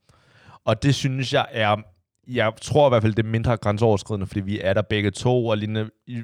[0.66, 1.78] Og det synes jeg er,
[2.28, 5.48] jeg tror i hvert fald, det er mindre grænseoverskridende, fordi vi er der begge to,
[5.48, 6.24] og lignende, i,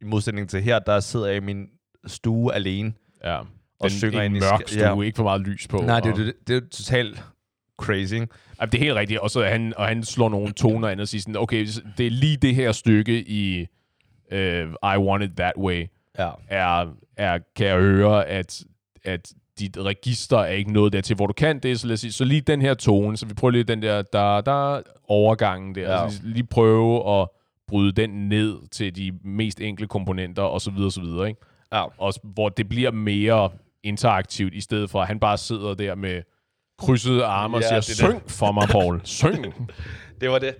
[0.00, 1.66] i modsætning til her, der sidder jeg i min
[2.06, 2.92] stue alene.
[3.24, 3.40] Ja.
[3.82, 5.02] Og Den, synger en ind i mørk stue, ja.
[5.02, 5.76] ikke for meget lys på.
[5.76, 7.24] Nej, det, er og, jo det, det er totalt
[7.78, 8.28] crazy, ikke?
[8.60, 9.20] Jamen, det er helt rigtigt.
[9.20, 11.66] Og, så han, og han slår nogle toner ind og siger sådan, okay,
[11.98, 13.66] det er lige det her stykke i
[14.32, 14.38] uh,
[14.94, 15.86] I Want It That Way,
[16.18, 16.30] Ja.
[16.48, 18.64] er, er, kan jeg høre, at,
[19.04, 22.12] at dit register er ikke noget dertil, hvor du kan det, så lad os sige,
[22.12, 25.80] så lige den her tone, så vi prøver lige den der, der, der overgangen der,
[25.82, 26.04] ja.
[26.04, 27.28] altså lige prøve at
[27.68, 31.40] bryde den ned til de mest enkle komponenter, og så videre, og så videre, ikke?
[31.72, 31.84] ja.
[31.98, 33.50] Og hvor det bliver mere
[33.84, 36.22] interaktivt, i stedet for, at han bare sidder der med
[36.78, 38.20] krydsede arme og Ja, siger, det er det.
[38.22, 39.54] syng for mig, Paul, syng.
[40.20, 40.56] Det var det.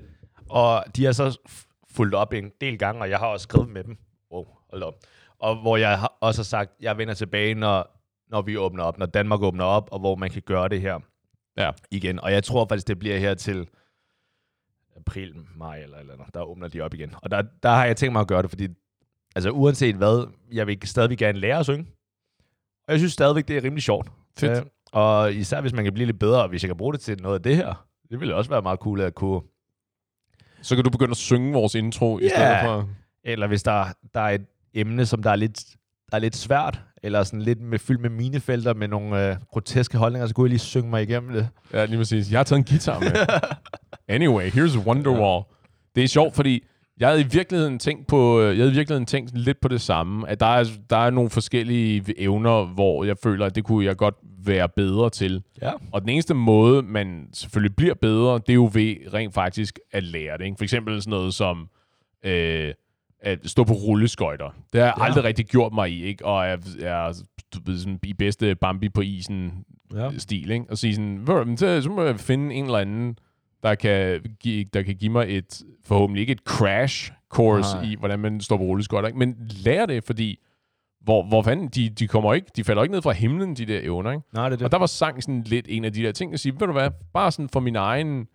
[0.50, 1.38] Og de har så
[1.90, 3.96] fulgt op en del gange, og jeg har også skrevet med dem.
[4.32, 4.94] Wow, hold op.
[5.38, 8.98] Og hvor jeg har også har sagt, jeg vender tilbage, når, når vi åbner op,
[8.98, 10.98] når Danmark åbner op, og hvor man kan gøre det her
[11.56, 11.70] Ja.
[11.90, 12.20] igen.
[12.20, 13.68] Og jeg tror faktisk, det bliver her til
[14.96, 17.14] april, maj eller eller andet, der åbner de op igen.
[17.22, 18.68] Og der, der har jeg tænkt mig at gøre det, fordi
[19.37, 21.87] altså uanset hvad, jeg vil stadigvæk gerne lære at synge.
[22.88, 24.08] Og jeg synes stadigvæk, det er rimelig sjovt.
[24.38, 24.58] Fedt.
[24.58, 24.62] Øh,
[24.92, 27.22] og især hvis man kan blive lidt bedre, og hvis jeg kan bruge det til
[27.22, 29.40] noget af det her, det ville også være meget cool at kunne
[30.62, 32.28] Så kan du begynde at synge vores intro, i Ja.
[32.28, 32.88] stedet for...
[33.24, 35.64] eller hvis der, der er et emne, som der er lidt,
[36.10, 39.98] der er lidt svært, eller sådan lidt med, fyldt med minefelter med nogle øh, groteske
[39.98, 41.48] holdninger, så kunne jeg lige synge mig igennem det.
[41.72, 42.30] Ja, lige præcis.
[42.30, 43.12] Jeg har taget en guitar med.
[44.08, 45.42] Anyway, here's Wonderwall.
[45.94, 46.64] Det er sjovt, fordi
[47.00, 49.80] Jeg havde i virkeligheden tænkt på, øh, jeg havde i virkeligheden tænkt lidt på det
[49.80, 53.84] samme, at der er, der er nogle forskellige evner, hvor jeg føler, at det kunne
[53.84, 54.14] jeg godt
[54.44, 55.42] være bedre til.
[55.62, 55.72] Ja.
[55.92, 60.02] Og den eneste måde, man selvfølgelig bliver bedre, det er jo ved rent faktisk at
[60.02, 60.44] lære det.
[60.44, 60.56] Ikke?
[60.58, 61.68] For eksempel sådan noget som
[62.24, 62.74] øh,
[63.20, 64.54] at stå på rulleskøjter.
[64.72, 65.04] Det har jeg Ja.
[65.04, 66.24] aldrig rigtig gjort mig i, ikke?
[66.26, 67.12] Og jeg er
[67.76, 69.64] sådan, i bedste Bambi på isen
[69.94, 70.10] Ja.
[70.18, 70.64] stil, ikke?
[70.70, 73.18] Og sige sådan, "Ved du, men så, så må jeg finde en eller anden,
[73.63, 77.85] der kan, give, der kan give mig et, forhåbentlig ikke et crash course Nej.
[77.85, 79.19] i, hvordan man står på rulleskøjter, ikke?
[79.19, 80.38] Men lære det, fordi
[81.00, 83.81] hvor, hvor fanden, de, de kommer ikke, de falder ikke ned fra himlen, de der
[83.83, 84.23] evner, ikke?
[84.33, 84.65] Nej, det er det.
[84.65, 86.73] Og der var sang sådan lidt en af de der ting, at sige, ved du
[86.73, 88.27] hvad, bare sådan for min egen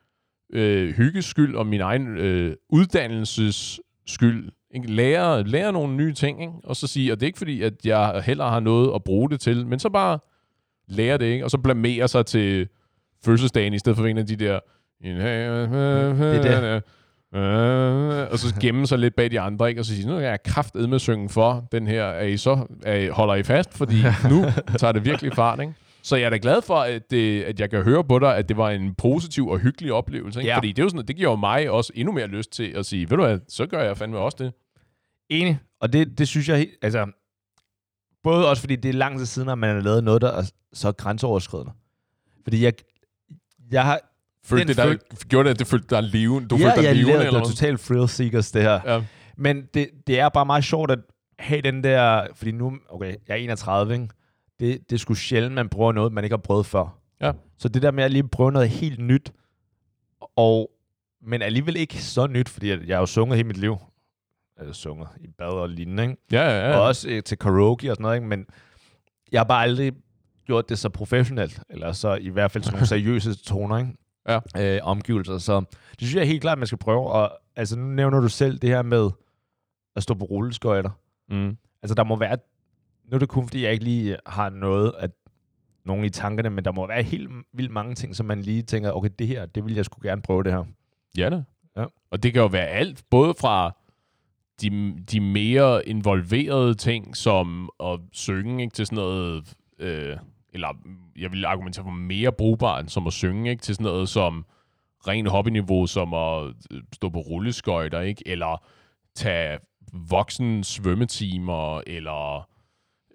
[0.53, 4.91] øh, hygges skyld, og min egen øh, uddannelses skyld, ikke?
[4.91, 6.53] Lære, lære nogle nye ting, ikke?
[6.63, 9.29] og så sige, og det er ikke fordi, at jeg heller har noget at bruge
[9.29, 10.19] det til, men så bare
[10.87, 11.45] lære det, ikke?
[11.45, 12.67] og så blamere sig til
[13.25, 14.59] fødselsdagen, i stedet for en af de der...
[15.03, 16.81] Det
[17.31, 19.81] er Og så gemme sig lidt bag de andre, ikke?
[19.81, 22.03] og så sige, nu er jeg kraftedet med synge for den her.
[22.03, 23.77] Er I så, er I, holder I fast?
[23.77, 23.95] Fordi
[24.31, 24.45] nu
[24.77, 25.59] tager det virkelig fart.
[25.59, 25.73] Ikke?
[26.03, 28.49] Så jeg er da glad for, at, det, at jeg kan høre på dig, at
[28.49, 30.39] det var en positiv og hyggelig oplevelse.
[30.39, 30.49] Ikke?
[30.49, 30.57] Ja.
[30.57, 32.85] Fordi det, er jo sådan, det giver jo mig også endnu mere lyst til at
[32.85, 34.53] sige, ved du hvad, så gør jeg fandme også det.
[35.29, 35.59] Enig.
[35.81, 37.07] Og det, det synes jeg, helt- altså,
[38.23, 40.51] både også fordi det er lang tid siden, at man har lavet noget, der er
[40.73, 41.71] så grænseoverskridende.
[42.43, 42.73] Fordi jeg,
[43.71, 43.99] jeg har,
[44.49, 46.47] Følte det, der, føl- gjorde det, at det følte dig levende?
[46.47, 47.49] Du ja, følte dig jeg levende, eller det hvad?
[47.49, 48.79] totalt thrill seekers, det her.
[48.93, 49.03] Ja.
[49.37, 50.99] Men det, det er bare meget sjovt at
[51.39, 54.07] have den der, fordi nu, okay, jeg er 31, ikke?
[54.59, 56.97] Det, det er sgu sjældent, man prøver noget, man ikke har prøvet før.
[57.21, 57.31] Ja.
[57.57, 59.31] Så det der med at lige prøve noget helt nyt,
[60.35, 60.71] og,
[61.21, 63.77] men alligevel ikke så nyt, fordi jeg, jeg har jo sunget hele mit liv.
[64.59, 66.15] Altså sunget i bad og lignende, ikke?
[66.31, 66.77] Ja, ja, Ja.
[66.77, 68.27] Og også øh, til karaoke og sådan noget, ikke?
[68.27, 68.45] Men
[69.31, 69.91] jeg har bare aldrig
[70.45, 73.91] gjort det så professionelt, eller så i hvert fald sådan nogle seriøse toner, ikke?
[74.27, 74.39] Ja.
[74.57, 75.37] Øh, omgivelser.
[75.37, 77.11] Så det synes jeg helt klart, man skal prøve.
[77.11, 79.09] Og altså, nu nævner du selv det her med
[79.95, 80.89] at stå på rulleskøjter.
[81.29, 81.57] Mm.
[81.81, 82.37] Altså, der må være...
[83.05, 85.11] Nu er det kun, fordi jeg ikke lige har noget at
[85.85, 88.91] nogen i tankerne, men der må være helt vildt mange ting, som man lige tænker,
[88.91, 90.63] okay, det her, det vil jeg sgu gerne prøve det her.
[91.17, 91.43] Ja da.
[91.77, 91.85] Ja.
[92.11, 93.75] Og det kan jo være alt, både fra
[94.61, 100.17] de, de mere involverede ting, som at synge, ikke, til sådan noget, øh,
[100.57, 100.77] eller
[101.17, 104.45] jeg vil argumentere for mere brugbart, som at synge, ikke, til sådan noget som
[105.07, 108.63] ren hobbyniveau, som at øh, stå på rulleskøjter, ikke, eller
[109.15, 109.59] tage
[109.93, 112.49] voksen svømmetimer, eller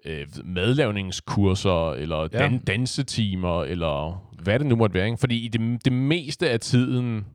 [0.05, 2.37] øh, madlavningskurser, eller Ja.
[2.39, 5.05] dan- dansetimer, eller hvad det nu måtte være.
[5.05, 5.17] Ikke?
[5.17, 7.25] Fordi i det, det meste af tiden,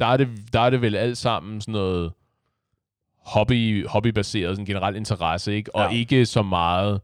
[0.00, 2.12] der er, det, der er det vel alt sammen sådan noget
[3.26, 5.74] hobby, hobbybaseret, sådan generel interesse, ikke?
[5.74, 5.96] Og Ja.
[5.98, 7.00] ikke så meget,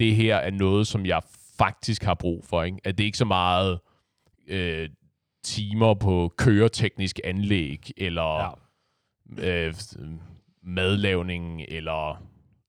[0.00, 1.20] det her er noget, som jeg
[1.60, 2.78] faktisk har brug for, ikke?
[2.84, 3.78] At det ikke så meget
[4.48, 4.88] øh,
[5.44, 8.56] timer på køreteknisk anlæg, eller
[9.38, 9.66] Ja.
[9.66, 9.74] øh,
[10.62, 12.22] madlavning, eller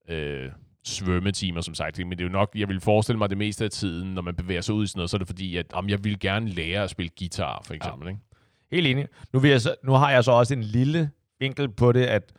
[0.09, 0.49] øh,
[0.85, 1.97] svømmetimer, som sagt.
[1.99, 4.21] Men det er jo nok, jeg vil forestille mig, at det meste af tiden, når
[4.21, 6.19] man bevæger sig ud i sådan noget, så er det fordi, at om jeg vil
[6.19, 8.07] gerne lære at spille guitar, for eksempel.
[8.07, 8.19] Ikke?
[8.71, 9.07] Helt enig.
[9.33, 12.33] Nu, vil jeg så, nu har jeg så også en lille vinkel på det, at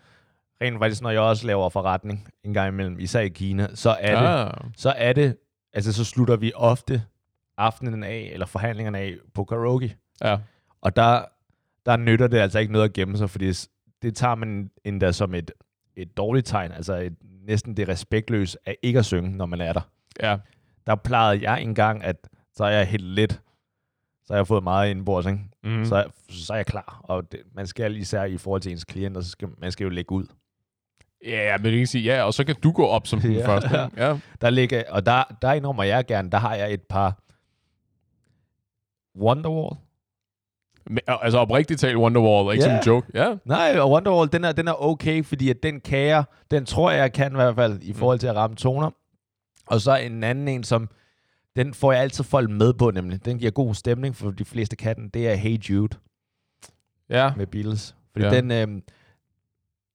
[0.62, 4.20] rent faktisk, når jeg også laver forretning en gang imellem, især i Kina, så er,
[4.20, 5.36] det, Ah, så er det,
[5.72, 7.02] altså så slutter vi ofte
[7.56, 9.96] aftenen af, eller forhandlingerne af på karaoke.
[10.24, 10.38] ja.
[10.80, 11.24] Og der,
[11.86, 13.52] der nytter det altså ikke noget at gemme sig, fordi
[14.02, 15.50] det tager man endda som et,
[15.96, 19.72] et dårligt tegn, altså et, næsten det respektløs af ikke at synge, når man er
[19.72, 19.80] der.
[20.22, 20.38] ja.
[20.86, 23.40] Der plejede jeg engang, at så er jeg helt lidt,
[24.24, 25.38] så har jeg fået meget indenbords, ikke?
[25.64, 25.84] Mm.
[25.84, 27.00] Så, så er jeg klar.
[27.04, 29.90] Og det, man skal især i forhold til ens klienter, så skal man skal jo
[29.90, 30.26] lægge ud.
[31.26, 33.46] Ja, men det kan sige, ja, og så kan du gå op som den Ja.
[33.48, 33.68] første.
[33.68, 34.04] ikke?
[34.04, 34.18] Ja.
[34.40, 37.18] Der ligger, og der, der indrømmer jeg gerne, der har jeg et par
[39.18, 39.76] Wonderwall.
[40.86, 42.70] Men, altså oprigtigt talt Wonderwall, ikke Ja.
[42.70, 43.06] som en joke.
[43.14, 43.34] Ja.
[43.44, 46.90] Nej, og Wonderwall, den er, den er okay, fordi at den kan jeg, den tror
[46.90, 48.90] jeg, jeg kan i hvert fald, i forhold til at ramme toner.
[49.66, 50.88] Og så en anden en, som,
[51.56, 53.24] den får jeg altid folk med på, nemlig.
[53.24, 55.08] Den giver god stemning for de fleste katten.
[55.08, 55.96] Det er Hey Jude
[57.10, 57.32] Ja.
[57.36, 57.96] med Beatles.
[58.12, 58.30] Fordi ja.
[58.40, 58.82] den, øh,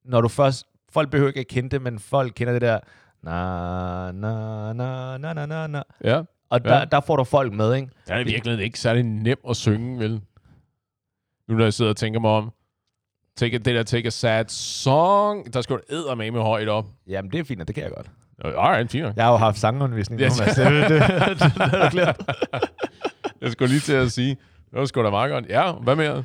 [0.05, 2.79] når du først, folk behøver ikke at kende det, men folk kender det der,
[3.23, 5.81] na, na, na, na, na, na, na.
[6.03, 6.21] ja.
[6.49, 6.69] Og Ja.
[6.69, 7.87] der, der får du folk med, ikke?
[8.07, 10.21] Det er i virkeligheden ikke særlig nem at synge, vel?
[11.47, 12.51] Nu når jeg sidder og tænker mig om.
[13.37, 16.85] Take a, det der Take a Sad Song, der skal du med med højt op.
[17.07, 18.11] Jamen, det er fint, og det kan jeg godt.
[18.45, 19.15] Alright, fint.
[19.15, 20.21] Jeg har jo haft sangundervisning.
[20.21, 20.37] Yes.
[20.47, 20.55] Yes.
[20.55, 22.15] Det, det, det, det, det, det,
[22.51, 22.69] det.
[23.41, 24.29] Jeg skulle lige til at sige,
[24.71, 25.45] det var sgu da meget godt.
[25.49, 26.23] Ja, hvad mere?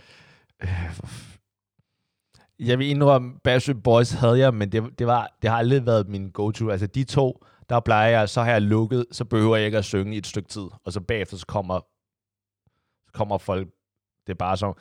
[2.66, 6.08] Jeg vil indrømme, Backstreet Boys havde jeg, men det, det, var, det har aldrig været
[6.08, 6.70] min go-to.
[6.70, 9.84] Altså de to, der plejer jeg, så har jeg lukket, så behøver jeg ikke at
[9.84, 10.66] synge i et stykke tid.
[10.84, 11.80] Og så bagefter så kommer,
[13.06, 13.68] så kommer folk,
[14.26, 14.72] det er bare så...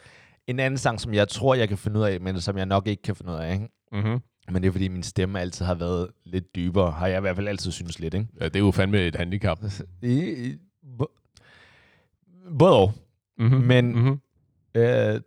[0.47, 2.87] En anden sang, som jeg tror, jeg kan finde ud af, men som jeg nok
[2.87, 3.53] ikke kan finde ud af.
[3.53, 3.67] Ikke?
[3.91, 4.19] Mm-hmm.
[4.51, 6.91] Men det er, fordi min stemme altid har været lidt dybere.
[6.91, 8.27] Har jeg i hvert fald altid synes lidt, ikke?
[8.39, 9.59] Ja, det er jo fandme et handicap.
[10.01, 10.57] I, i,
[12.59, 12.93] både og.
[13.37, 13.59] Mm-hmm.
[13.61, 14.19] Men- Mm-hmm.
[14.77, 15.21] Uh,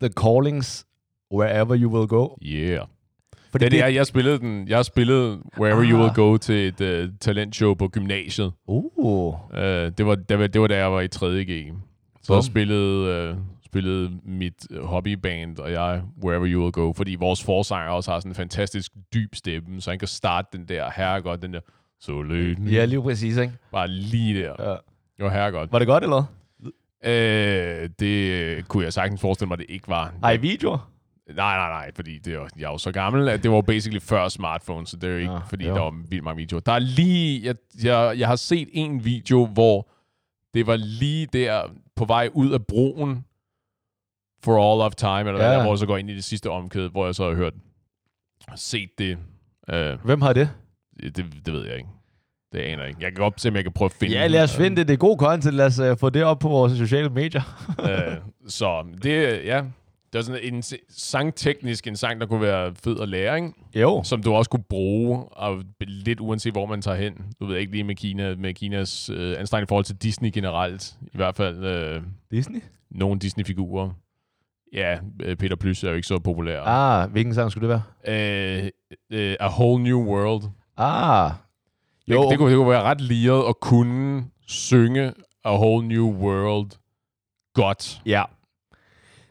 [0.00, 0.86] the Callings,
[1.32, 2.28] Wherever You Will Go.
[2.42, 2.86] Yeah.
[3.50, 4.68] Fordi Det er, jeg spillede den.
[4.68, 6.02] Jeg spillede Wherever You Ah.
[6.02, 8.52] Will Go til et uh, talentshow på gymnasiet.
[8.66, 8.84] Uh,
[9.52, 11.26] Uh, det, var, det, var, det var da jeg var i 3.
[11.44, 11.72] G.
[12.22, 12.42] Så Bum.
[12.42, 18.10] spillede, uh, spillede mit hobbyband og jeg Wherever You Will Go, fordi vores forsanger også
[18.10, 21.60] har sådan en fantastisk dyb stemme, så han kan starte den der herregodt, den der
[22.00, 22.68] så løn.
[22.68, 23.52] ja, lige præcis, ikke?
[23.72, 24.70] Bare lige der.
[24.70, 24.76] Ja.
[25.24, 25.72] Var herregodt.
[25.72, 26.24] Var det godt, eller
[27.04, 30.14] Øh, det kunne jeg sagtens forestille mig, det ikke var.
[30.22, 30.88] Ej, videoer?
[31.28, 34.00] Nej, nej, nej, fordi det var, jeg er jo så gammel, at det var basically
[34.00, 35.74] før smartphone, så det er jo ikke, Ah, fordi jo.
[35.74, 36.60] der var vildt mange videoer.
[36.60, 37.54] Der er lige, jeg,
[37.84, 39.88] jeg, jeg har set en video, hvor
[40.54, 41.62] det var lige der
[41.96, 43.24] på vej ud af broen
[44.44, 45.50] for all of time, eller Ja.
[45.50, 45.56] ja.
[45.56, 47.54] der, hvor jeg så går ind i det sidste omkød, hvor jeg så har hørt,
[48.54, 49.18] set det.
[49.70, 50.50] Øh, Hvem har det?
[51.02, 51.16] det,
[51.46, 51.88] det ved jeg ikke.
[52.52, 53.02] Det aner jeg ikke.
[53.02, 54.88] Jeg kan godt se, om jeg kan prøve at finde Ja, lad os finde det.
[54.88, 55.54] Det er god content.
[55.54, 57.42] Lad os uh, få det op på vores sociale medier.
[57.80, 58.16] øh,
[58.46, 59.62] så det, ja,
[60.12, 63.52] det er sådan en sangteknisk en sang, der kunne være fed at lære, ikke?
[63.74, 64.02] Jo.
[64.04, 67.14] som du også kunne bruge, og lidt uanset hvor man tager hen.
[67.40, 70.94] Du ved ikke lige med Kina, med Kinas øh, anstrengende forhold til Disney generelt.
[71.02, 72.62] I hvert fald øh, Disney?
[72.90, 73.90] nogle Disney-figurer.
[74.72, 76.60] Ja, øh, Peter Plys er jo ikke så populær.
[76.62, 78.62] Ah, hvilken sang skulle det være?
[78.62, 78.70] Øh,
[79.10, 80.42] øh, A Whole New World.
[80.76, 81.30] Ah.
[82.06, 85.12] Det, Jo, det, kunne, det kunne være ret liret at kunne synge
[85.44, 86.70] A Whole New World
[87.54, 88.00] godt.
[88.06, 88.22] ja.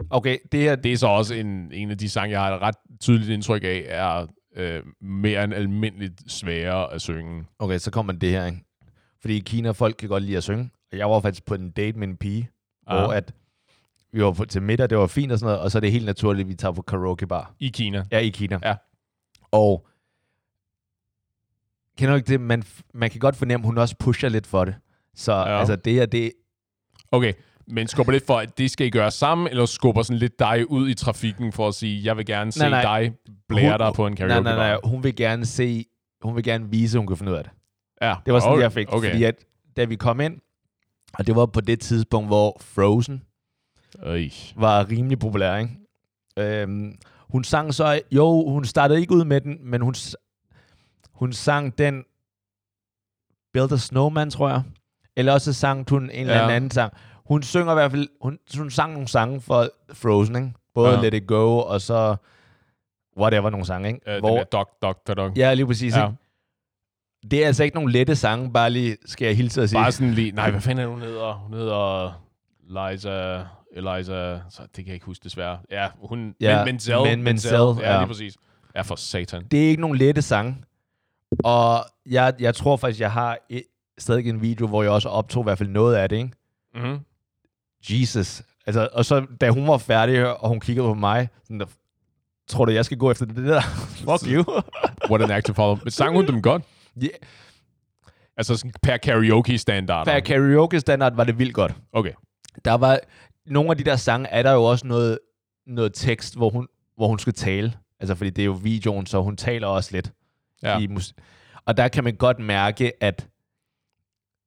[0.09, 0.75] Okay, det her...
[0.75, 3.63] Det er så også en, en af de sange, jeg har et ret tydeligt indtryk
[3.63, 7.45] af, er øh, mere end almindeligt svære at synge.
[7.59, 8.63] Okay, så kommer det her, ikke?
[9.21, 10.69] Fordi i Kina, folk kan godt lide at synge.
[10.91, 12.49] Og jeg var faktisk på en date med en pige,
[12.87, 12.99] ah.
[12.99, 13.33] hvor at
[14.13, 16.05] vi var til middag, det var fint og sådan noget, og så er det helt
[16.05, 17.55] naturligt, at vi tager på karaoke bar.
[17.59, 18.05] I Kina.
[18.11, 18.59] Ja, i Kina.
[18.63, 18.75] Ja.
[19.51, 19.87] Og
[21.97, 22.41] kender du ikke det?
[22.41, 24.75] Man, man kan godt fornemme, at hun også pusher lidt for det.
[25.15, 25.49] Så ja.
[25.49, 25.59] Ja.
[25.59, 26.31] altså, det her, det...
[27.11, 27.33] Okay,
[27.67, 30.71] men skubber lidt for, at det skal I gøre sammen, eller skubber sådan lidt dig
[30.71, 33.01] ud i trafikken for at sige, jeg vil gerne se Nej, nej.
[33.01, 33.13] dig
[33.49, 34.79] blære dig på en karaoke Nej, nej, nej.
[34.83, 35.85] Hun vil gerne se...
[36.21, 37.51] Hun vil gerne vise, at hun kan finde ud af det.
[38.01, 38.61] Ja, Det var sådan, okay.
[38.63, 38.87] jeg fik.
[38.93, 39.09] Okay.
[39.09, 39.35] Fordi at,
[39.77, 40.37] da vi kom ind,
[41.13, 43.23] og det var på det tidspunkt, hvor Frozen
[43.99, 44.29] Øj.
[44.55, 45.77] var rimelig populær, ikke?
[46.37, 46.95] Øhm,
[47.29, 48.01] hun sang så...
[48.11, 49.95] Jo, hun startede ikke ud med den, men hun,
[51.13, 52.03] hun sang den...
[53.53, 54.61] Build a Snowman, tror jeg.
[55.15, 56.49] Eller også sang hun en eller Ja.
[56.55, 56.93] anden sang.
[57.25, 58.07] Hun synger i hvert fald...
[58.21, 60.51] Hun, hun sang nogle sange for Frozen, ikke?
[60.73, 61.01] Både Ja.
[61.01, 62.15] Let It Go, og så...
[63.17, 63.99] Whatever, nogle sange, ikke?
[64.07, 65.31] Øh, den der dog, dog, dog, dog.
[65.37, 66.05] ja, lige præcis, Ja.
[66.07, 66.17] ikke?
[67.31, 69.79] Det er altså ikke nogle lette sange, bare lige skal jeg hilse at sige.
[69.79, 71.33] Bare sådan lige, nej, hvad fanden er hun hedder?
[71.33, 72.21] Hun hedder
[72.67, 73.43] Liza,
[73.73, 75.59] Eliza, så det kan jeg ikke huske desværre.
[75.71, 77.97] Ja, hun, Ja, Men, Menzel, Men- Menzel, ja, ja.
[77.99, 78.37] lige præcis.
[78.75, 79.43] Ja, for satan.
[79.51, 80.57] det er ikke nogen lette sange.
[81.43, 83.63] Og jeg, jeg tror faktisk, jeg har et,
[83.97, 86.31] stadig en video, hvor jeg også optog i hvert fald noget af det, ikke?
[86.75, 86.99] Mm-hmm.
[87.89, 88.43] Jesus.
[88.65, 91.65] Altså, og så da hun var færdig, og hun kiggede på mig, sådan der,
[92.47, 93.61] tror du, jeg skal gå efter det der?
[94.07, 94.61] Fuck you.
[95.09, 95.77] What an act to follow.
[95.83, 96.63] Men sang hun dem godt?
[97.03, 97.11] yeah.
[98.37, 100.05] Altså sådan per karaoke-standard.
[100.05, 101.75] Per karaoke-standard var det vildt godt.
[101.93, 102.11] Okay.
[102.65, 102.99] Der var,
[103.45, 105.19] nogle af de der sange, er der jo også noget,
[105.67, 107.73] noget tekst, hvor hun, hvor hun skal tale.
[107.99, 110.11] Altså, fordi det er jo videoen, så hun taler også lidt.
[110.63, 110.79] Ja.
[110.79, 111.13] i mus-
[111.65, 113.27] og der kan man godt mærke, at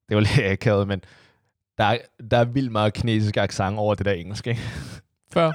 [0.08, 1.00] det var lidt akavet, men
[1.78, 1.98] der, er-
[2.30, 4.60] der er vildt meget kinesisk accent over det der engelsk, ikke?
[5.34, 5.52] Før.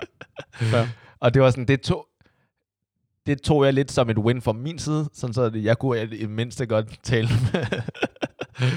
[0.53, 0.85] Før.
[1.19, 2.07] Og det var sådan, det tog,
[3.25, 6.05] det tog jeg lidt som et win fra min side, sådan så jeg kunne i
[6.05, 7.65] det mindste godt tale med.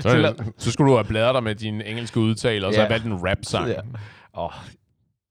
[0.02, 2.86] Så, så skulle du have bladret dig med din engelske udtale, og så Ja.
[2.86, 3.68] have valgt en rap-sang.
[3.68, 3.80] Ja.
[4.32, 4.52] Og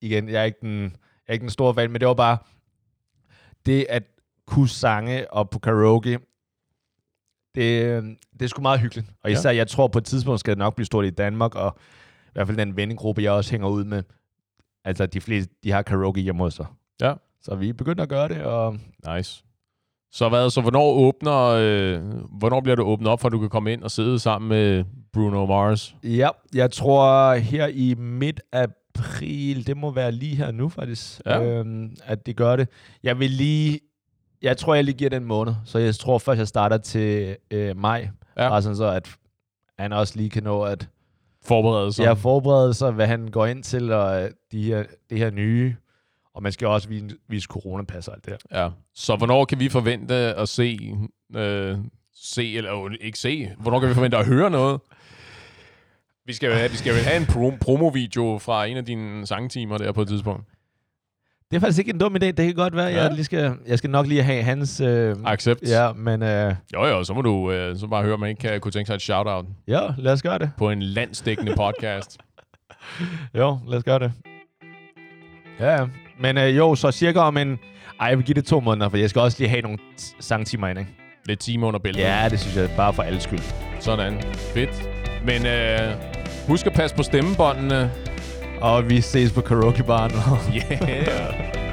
[0.01, 0.91] igen, jeg er, ikke den, jeg
[1.27, 2.37] er ikke den store fan, men det var bare
[3.65, 4.03] det at
[4.47, 6.19] kunne sange og på karaoke,
[7.55, 8.03] det, øh,
[8.33, 9.07] det er sgu meget hyggeligt.
[9.23, 9.37] Og Ja.
[9.39, 11.77] især, jeg tror på et tidspunkt skal det nok blive stort i Danmark, og
[12.31, 14.03] i hvert fald den vennegruppe, jeg også hænger ud med,
[14.85, 16.65] altså de fleste, de har karaoke hjemme hos sig.
[17.01, 17.13] Ja.
[17.41, 18.77] Så vi er begyndt at gøre det, og
[19.15, 19.43] Nice.
[20.13, 22.01] Så hvad, så hvornår åbner, øh,
[22.39, 24.83] hvornår bliver det åbnet op, for at du kan komme ind og sidde sammen med
[25.13, 25.95] Bruno Mars?
[26.03, 31.43] ja, jeg tror her i midt april, det må være lige her nu faktisk, Ja.
[31.43, 32.67] øhm, at det gør det.
[33.03, 33.79] Jeg vil lige,
[34.41, 37.77] jeg tror, jeg lige giver den måned, så jeg tror først, jeg starter til øh,
[37.77, 38.49] maj, Ja.
[38.49, 39.09] bare sådan så, at
[39.79, 40.89] han også lige kan nå at
[41.45, 42.03] Forberede sig.
[42.03, 45.75] jeg forberede sig, hvad han går ind til, og øh, de her, det her nye,
[46.33, 48.63] og man skal også vise, vise coronapas og alt det her.
[48.63, 48.69] Ja.
[48.95, 50.95] Så hvornår kan vi forvente at se,
[51.35, 51.77] øh,
[52.15, 54.81] se eller jo, ikke se, hvornår kan vi forvente at høre noget?
[56.25, 59.27] Vi skal jo have, vi skal jo have en pro- promo-video fra en af dine
[59.27, 60.43] sangtimer der på et tidspunkt.
[61.51, 62.19] Det er faktisk ikke en dum idé.
[62.19, 63.03] Det kan godt være, Ja.
[63.03, 64.81] jeg, lige skal, jeg skal nok lige have hans...
[64.81, 65.61] Øh, Accept.
[65.69, 68.39] ja, men øh, Jo, jo, så må du øh, så bare høre, om man ikke
[68.39, 70.51] kan, kunne tænke sig et shout-out ja, lad os gøre det.
[70.57, 72.17] på en landstækkende podcast.
[73.37, 74.11] Jo, lad os gøre det.
[75.59, 75.77] Ja,
[76.19, 77.59] men øh, jo, så cirka om en...
[77.99, 79.77] Ej, jeg vil give det to måneder, for jeg skal også lige have nogle
[80.19, 80.91] sangtimer ind, ikke?
[81.25, 82.01] Lidt time under bæltet.
[82.01, 83.39] Ja, det synes jeg bare for alles skyld.
[83.79, 84.21] Sådan.
[84.53, 84.89] Fedt.
[85.25, 85.93] Men øh,
[86.47, 87.91] husk at passe på stemmebåndene.
[88.61, 90.11] Og vi ses på karaokebaren.
[90.53, 91.70] Yeah.